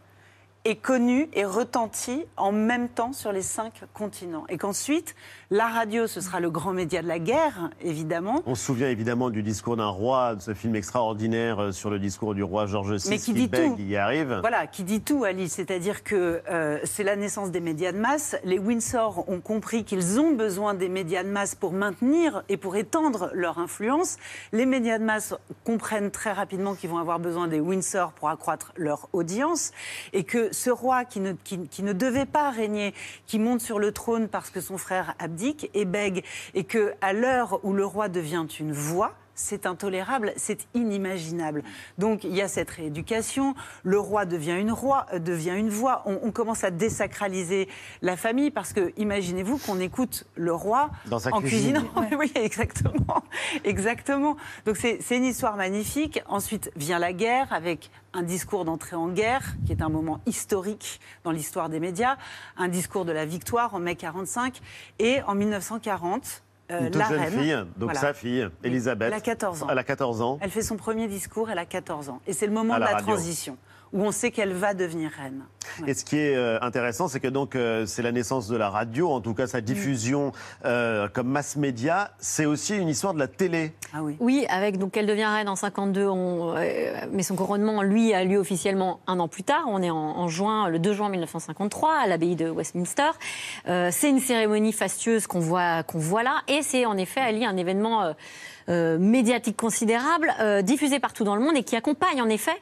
[0.65, 4.45] est connu et retenti en même temps sur les cinq continents.
[4.49, 5.15] Et qu'ensuite,
[5.49, 8.43] la radio, ce sera le grand média de la guerre, évidemment.
[8.45, 11.99] On se souvient évidemment du discours d'un roi, de ce film extraordinaire euh, sur le
[11.99, 13.09] discours du roi George VI.
[13.09, 13.81] Mais qui dit Spielberg, tout.
[13.81, 14.39] y arrive.
[14.41, 15.53] Voilà, qui dit tout, Alice.
[15.53, 18.35] C'est-à-dire que euh, c'est la naissance des médias de masse.
[18.43, 22.75] Les Windsor ont compris qu'ils ont besoin des médias de masse pour maintenir et pour
[22.75, 24.17] étendre leur influence.
[24.51, 25.33] Les médias de masse
[25.63, 29.71] comprennent très rapidement qu'ils vont avoir besoin des Windsor pour accroître leur audience
[30.11, 32.93] et que ce roi qui ne, qui, qui ne devait pas régner,
[33.27, 35.15] qui monte sur le trône parce que son frère
[35.73, 36.23] et bègue,
[36.53, 41.63] et que à l'heure où le roi devient une voix, c'est intolérable, c'est inimaginable.
[41.97, 46.01] Donc il y a cette rééducation, le roi devient une roi, euh, devient une voix,
[46.05, 47.69] on, on commence à désacraliser
[48.01, 51.75] la famille parce que imaginez-vous qu'on écoute le roi Dans sa en cuisine.
[51.75, 52.17] cuisinant.
[52.19, 53.23] oui, exactement,
[53.63, 54.35] exactement.
[54.65, 56.21] Donc c'est c'est une histoire magnifique.
[56.27, 60.99] Ensuite vient la guerre avec un discours d'entrée en guerre qui est un moment historique
[61.23, 62.17] dans l'histoire des médias,
[62.57, 64.59] un discours de la victoire en mai 45
[64.97, 66.43] et en 1940.
[66.71, 67.99] Euh, Une toute la jeune reine, fille, donc voilà.
[67.99, 69.07] sa fille, Elisabeth.
[69.07, 69.67] Elle a 14 ans.
[69.69, 70.37] Elle a 14 ans.
[70.41, 72.19] Elle fait son premier discours, elle a 14 ans.
[72.27, 73.57] Et c'est le moment À de la la transition,
[73.93, 75.43] où on sait qu'elle va devenir reine.
[75.85, 78.69] Et ce qui est euh, intéressant, c'est que donc euh, c'est la naissance de la
[78.69, 80.31] radio, en tout cas sa diffusion
[80.65, 82.11] euh, comme mass média.
[82.19, 83.73] C'est aussi une histoire de la télé.
[83.93, 84.15] Ah oui.
[84.19, 88.23] Oui, avec donc elle devient reine en 52, on, euh, mais son couronnement, lui, a
[88.23, 89.63] lieu officiellement un an plus tard.
[89.67, 93.11] On est en, en juin, le 2 juin 1953, à l'abbaye de Westminster.
[93.67, 97.45] Euh, c'est une cérémonie fastueuse qu'on voit, qu'on voit là, et c'est en effet, Ali,
[97.45, 98.13] un événement euh,
[98.69, 102.55] euh, médiatique considérable, euh, diffusé partout dans le monde et qui accompagne en effet.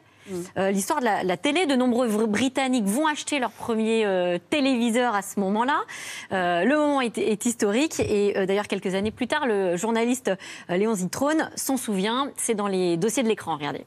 [0.57, 5.15] Euh, L'histoire de la, la télé, de nombreux Britanniques vont acheter leur premier euh, téléviseur
[5.15, 5.81] à ce moment-là.
[6.31, 10.31] Euh, le moment est, est historique et euh, d'ailleurs quelques années plus tard, le journaliste
[10.69, 12.29] euh, Léon Zitrone s'en souvient.
[12.37, 13.85] C'est dans les dossiers de l'écran, regardez.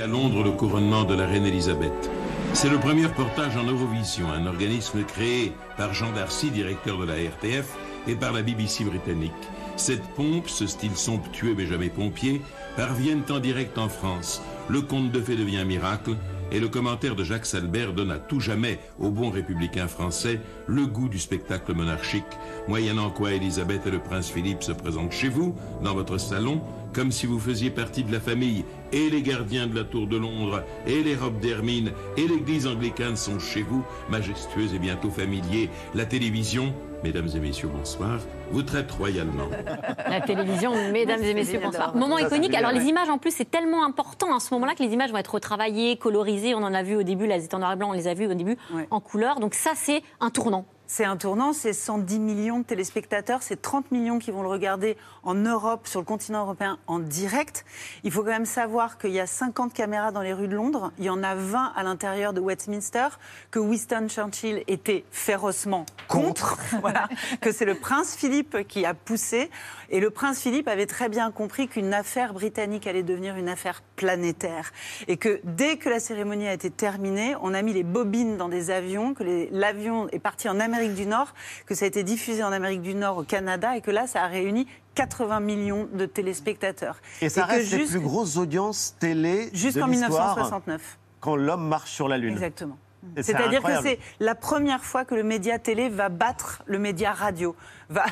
[0.00, 2.10] À Londres, le couronnement de la reine Elisabeth.
[2.52, 7.14] C'est le premier reportage en Eurovision, un organisme créé par Jean Darcy, directeur de la
[7.14, 7.66] RTF,
[8.06, 9.32] et par la BBC britannique.
[9.76, 12.40] Cette pompe, ce style somptueux mais jamais pompier,
[12.76, 14.42] parviennent en direct en France.
[14.68, 16.16] Le conte de fées devient miracle,
[16.52, 20.86] et le commentaire de Jacques Salbert donne à tout jamais au bon républicain français le
[20.86, 22.22] goût du spectacle monarchique,
[22.68, 26.60] moyennant quoi Elisabeth et le prince Philippe se présentent chez vous, dans votre salon,
[26.92, 30.16] comme si vous faisiez partie de la famille, et les gardiens de la tour de
[30.16, 35.68] Londres, et les robes d'Hermine, et l'église anglicane sont chez vous, majestueux et bientôt familiers.
[35.94, 36.72] La télévision,
[37.06, 38.18] mesdames et messieurs, bonsoir,
[38.50, 39.48] vous traite royalement.
[40.10, 41.94] La télévision, mesdames et messieurs, bonsoir.
[41.94, 42.54] Moment iconique.
[42.54, 45.18] Alors, les images, en plus, c'est tellement important à ce moment-là que les images vont
[45.18, 46.54] être retravaillées, colorisées.
[46.54, 48.08] On en a vu au début, là, elles étaient en noir et blanc, on les
[48.08, 48.56] a vues au début
[48.90, 49.38] en couleur.
[49.38, 50.66] Donc, ça, c'est un tournant.
[50.88, 54.96] C'est un tournant, c'est 110 millions de téléspectateurs, c'est 30 millions qui vont le regarder
[55.24, 57.64] en Europe, sur le continent européen, en direct.
[58.04, 60.92] Il faut quand même savoir qu'il y a 50 caméras dans les rues de Londres,
[60.98, 63.08] il y en a 20 à l'intérieur de Westminster,
[63.50, 67.08] que Winston Churchill était férocement contre, voilà,
[67.40, 69.50] que c'est le prince Philippe qui a poussé.
[69.90, 73.82] Et le prince Philippe avait très bien compris qu'une affaire britannique allait devenir une affaire
[73.96, 74.72] planétaire.
[75.08, 78.48] Et que dès que la cérémonie a été terminée, on a mis les bobines dans
[78.48, 81.34] des avions, que l'avion est parti en Amérique du Nord,
[81.66, 84.22] que ça a été diffusé en Amérique du Nord, au Canada, et que là, ça
[84.22, 87.00] a réuni 80 millions de téléspectateurs.
[87.20, 90.98] Et ça que reste les plus grosses audiences télé Jusqu'en de l'histoire 1969.
[91.20, 92.32] quand l'homme marche sur la Lune.
[92.32, 92.78] Exactement.
[93.16, 96.78] Et c'est C'est-à-dire que c'est la première fois que le média télé va battre le
[96.78, 97.54] média radio,
[97.88, 98.04] va,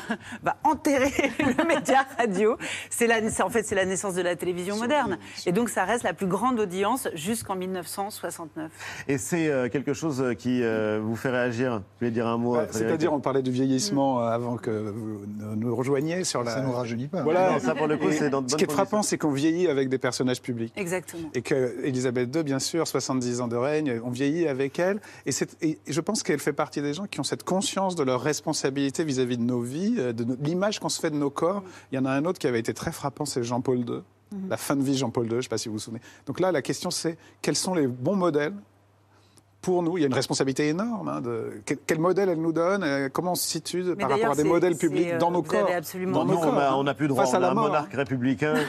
[0.43, 2.57] va enterrer le média radio.
[2.89, 3.05] C'est
[3.41, 5.17] en fait, c'est la naissance de la télévision moderne.
[5.45, 8.71] Et donc, ça reste la plus grande audience jusqu'en 1969.
[9.07, 11.77] Et c'est euh, quelque chose qui euh, vous fait réagir?
[11.77, 14.69] Vous voulez dire un mot Bah, euh, C'est-à-dire, on parlait du vieillissement euh, avant que
[14.89, 16.51] vous ne- nous rejoigniez sur la.
[16.51, 17.23] Ça nous rajeunit pas.
[17.23, 17.51] Voilà.
[17.51, 19.67] Non, ça, pour le coup, c'est dans de Ce qui est frappant, c'est qu'on vieillit
[19.67, 20.73] avec des personnages publics.
[20.75, 21.29] Exactement.
[21.33, 24.99] Et que Elisabeth II, bien sûr, 70 ans de règne, on vieillit avec elle.
[25.25, 28.21] Et, et je pense qu'elle fait partie des gens qui ont cette conscience de leur
[28.21, 31.63] responsabilité vis-à-vis de nos vies, euh, de l'image qu'on se fait de nos corps.
[31.91, 33.85] Il y en a un autre qui avait été très frappant, c'est Jean-Paul II.
[34.31, 34.49] Mhm.
[34.49, 36.01] La fin de vie Jean-Paul II, je ne sais pas si vous vous souvenez.
[36.25, 38.53] Donc là, la question, c'est quels sont les bons modèles
[39.65, 41.07] pour nous, il y a une responsabilité énorme.
[41.09, 44.11] hein, de, quel, quel modèle elle nous donne euh, Comment on se situe Mais par
[44.11, 46.77] rapport à des modèles publics euh, dans nos corps absolument dans nos on corps, a-
[46.77, 47.23] on n'a plus droit.
[47.25, 47.65] À un mort.
[47.65, 48.53] monarque républicain.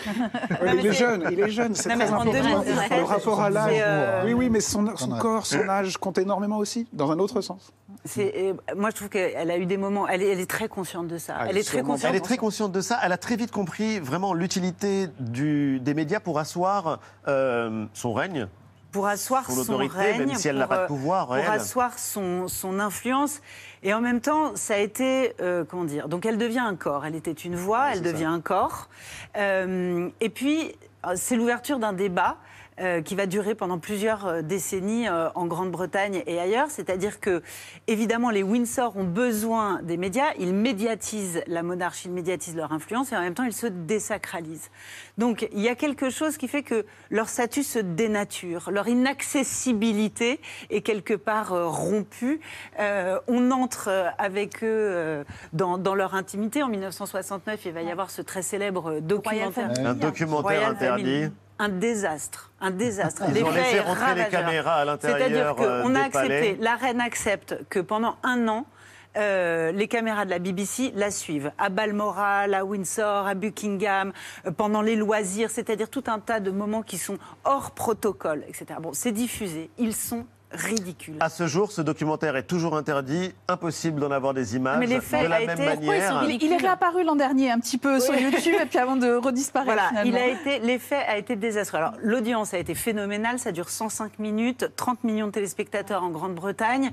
[0.62, 2.32] Ouais, il est jeune, il est jeune, c'est très important.
[2.32, 3.72] 2017, le rapport à l'âge.
[3.76, 4.86] euh, Oui, oui, mais son,
[5.20, 7.72] corps, son âge compte énormément aussi, dans un autre sens.
[8.18, 10.08] Euh, moi, je trouve qu'elle a eu des moments.
[10.08, 11.34] Elle est, elle est très consciente de ça.
[11.38, 12.08] Ah, elle est très consciente.
[12.10, 12.98] Elle est très consciente de ça.
[13.02, 18.48] Elle a très vite compris vraiment l'utilité des médias pour asseoir euh, son règne.
[18.96, 21.50] Pour asseoir Son règne, même si elle n'a pas de euh, pouvoir, pour elle.
[21.50, 23.42] asseoir son, son influence.
[23.82, 27.04] Et en même temps, ça a été, euh, comment dire, donc elle devient un corps.
[27.04, 28.12] Elle était une voix, elle ça.
[28.12, 28.88] devient un corps.
[29.36, 30.74] Euh, et puis,
[31.06, 32.38] euh, c'est l'ouverture d'un débat.
[32.80, 36.70] Euh, qui va durer pendant plusieurs euh, décennies euh, en Grande-Bretagne et ailleurs.
[36.70, 37.42] C'est-à-dire que,
[37.86, 40.32] évidemment, les Windsor ont besoin des médias.
[40.38, 44.70] Ils médiatisent la monarchie, ils médiatisent leur influence et en même temps, ils se désacralisent.
[45.18, 50.40] Donc, il y a quelque chose qui fait que leur statut se dénature, leur inaccessibilité
[50.70, 52.40] est quelque part euh, rompue.
[52.78, 56.62] Euh, on entre euh, avec eux euh, dans, dans leur intimité.
[56.62, 59.70] En 1969, il va y avoir ce très célèbre documentaire.
[59.84, 61.30] Un documentaire Royal interdit.
[61.58, 63.22] Un désastre, un désastre.
[63.34, 66.56] Ils ont L'effet laissé rentrer les caméras à l'intérieur, C'est-à-dire euh, qu'on a accepté, palais.
[66.60, 68.66] la reine accepte que pendant un an,
[69.16, 71.50] euh, les caméras de la BBC la suivent.
[71.56, 74.12] À Balmoral, à Windsor, à Buckingham,
[74.46, 78.66] euh, pendant les loisirs, c'est-à-dire tout un tas de moments qui sont hors protocole, etc.
[78.80, 79.70] Bon, c'est diffusé.
[79.78, 81.16] Ils sont ridicules.
[81.20, 83.34] À ce jour, ce documentaire est toujours interdit.
[83.48, 84.78] Impossible d'en avoir des images.
[84.78, 86.24] Mais l'effet de la même été- manière.
[86.28, 88.14] Il, il est réapparu l'an dernier un petit peu sur.
[88.14, 89.72] YouTube et puis avant de redisparaître.
[89.72, 90.10] Voilà, finalement.
[90.10, 91.78] il a été, l'effet a été désastreux.
[91.78, 96.90] Alors, l'audience a été phénoménale, ça dure 105 minutes, 30 millions de téléspectateurs en Grande-Bretagne.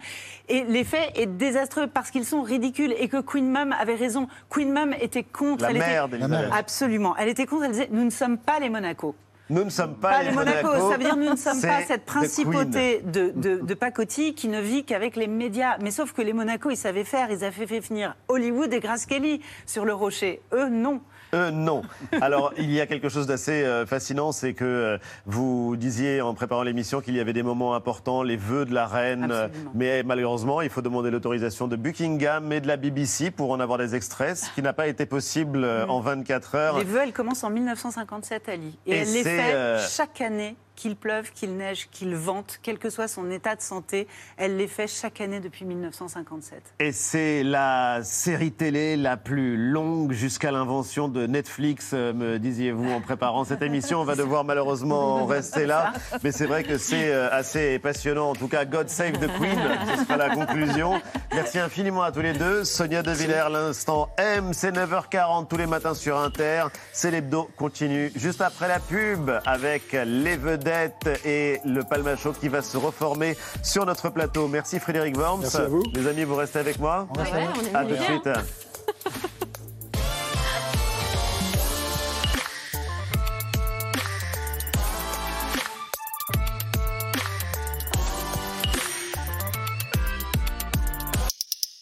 [0.49, 4.27] Et l'effet est désastreux parce qu'ils sont ridicules et que Queen Mum avait raison.
[4.49, 5.63] Queen Mum était contre.
[5.63, 6.49] La elle mère était.
[6.51, 7.15] Absolument.
[7.17, 9.15] Elle était contre, elle disait Nous ne sommes pas les Monaco.
[9.49, 12.05] Nous ne sommes pas, Pas les Monaco, ça veut dire nous ne sommes pas cette
[12.05, 15.77] principauté de, de, de pacotille qui ne vit qu'avec les médias.
[15.81, 19.05] Mais sauf que les Monaco, ils savaient faire, ils avaient fait venir Hollywood et Grace
[19.05, 20.41] Kelly sur le rocher.
[20.53, 21.01] Eux, non.
[21.33, 21.81] Euh, non.
[22.21, 26.33] Alors, il y a quelque chose d'assez euh, fascinant, c'est que euh, vous disiez en
[26.33, 29.71] préparant l'émission qu'il y avait des moments importants, les vœux de la reine, Absolument.
[29.73, 33.77] mais malheureusement, il faut demander l'autorisation de Buckingham et de la BBC pour en avoir
[33.79, 36.77] des extraits, ce qui n'a pas été possible euh, en 24 heures.
[36.77, 38.77] Les vœux, elles commencent en 1957, Ali.
[38.85, 42.79] Et, Et elle les fait euh, chaque année qu'il pleuve, qu'il neige, qu'il vente, quel
[42.79, 44.07] que soit son état de santé,
[44.37, 46.61] elle les fait chaque année depuis 1957.
[46.79, 52.91] Et c'est la série télé la plus longue jusqu'à l'invention de Netflix, euh, me disiez-vous
[52.91, 54.01] en préparant cette émission.
[54.01, 55.93] On va devoir malheureusement rester là.
[56.23, 58.31] Mais c'est vrai que c'est euh, assez passionnant.
[58.31, 59.59] En tout cas, God Save the Queen,
[59.95, 61.01] ce sera la conclusion.
[61.33, 62.63] Merci infiniment à tous les deux.
[62.63, 66.65] Sonia De Villers, l'instant M, c'est 9h40 tous les matins sur Inter.
[66.91, 70.62] C'est l'hebdo continue juste après la pub avec les vedettes
[71.25, 74.47] et le Palmacho qui va se reformer sur notre plateau.
[74.47, 75.41] Merci Frédéric Worms.
[75.41, 75.83] Merci à vous.
[75.93, 78.03] Les amis, vous restez avec moi Ouais, on est À tout de bien.
[78.03, 78.29] suite.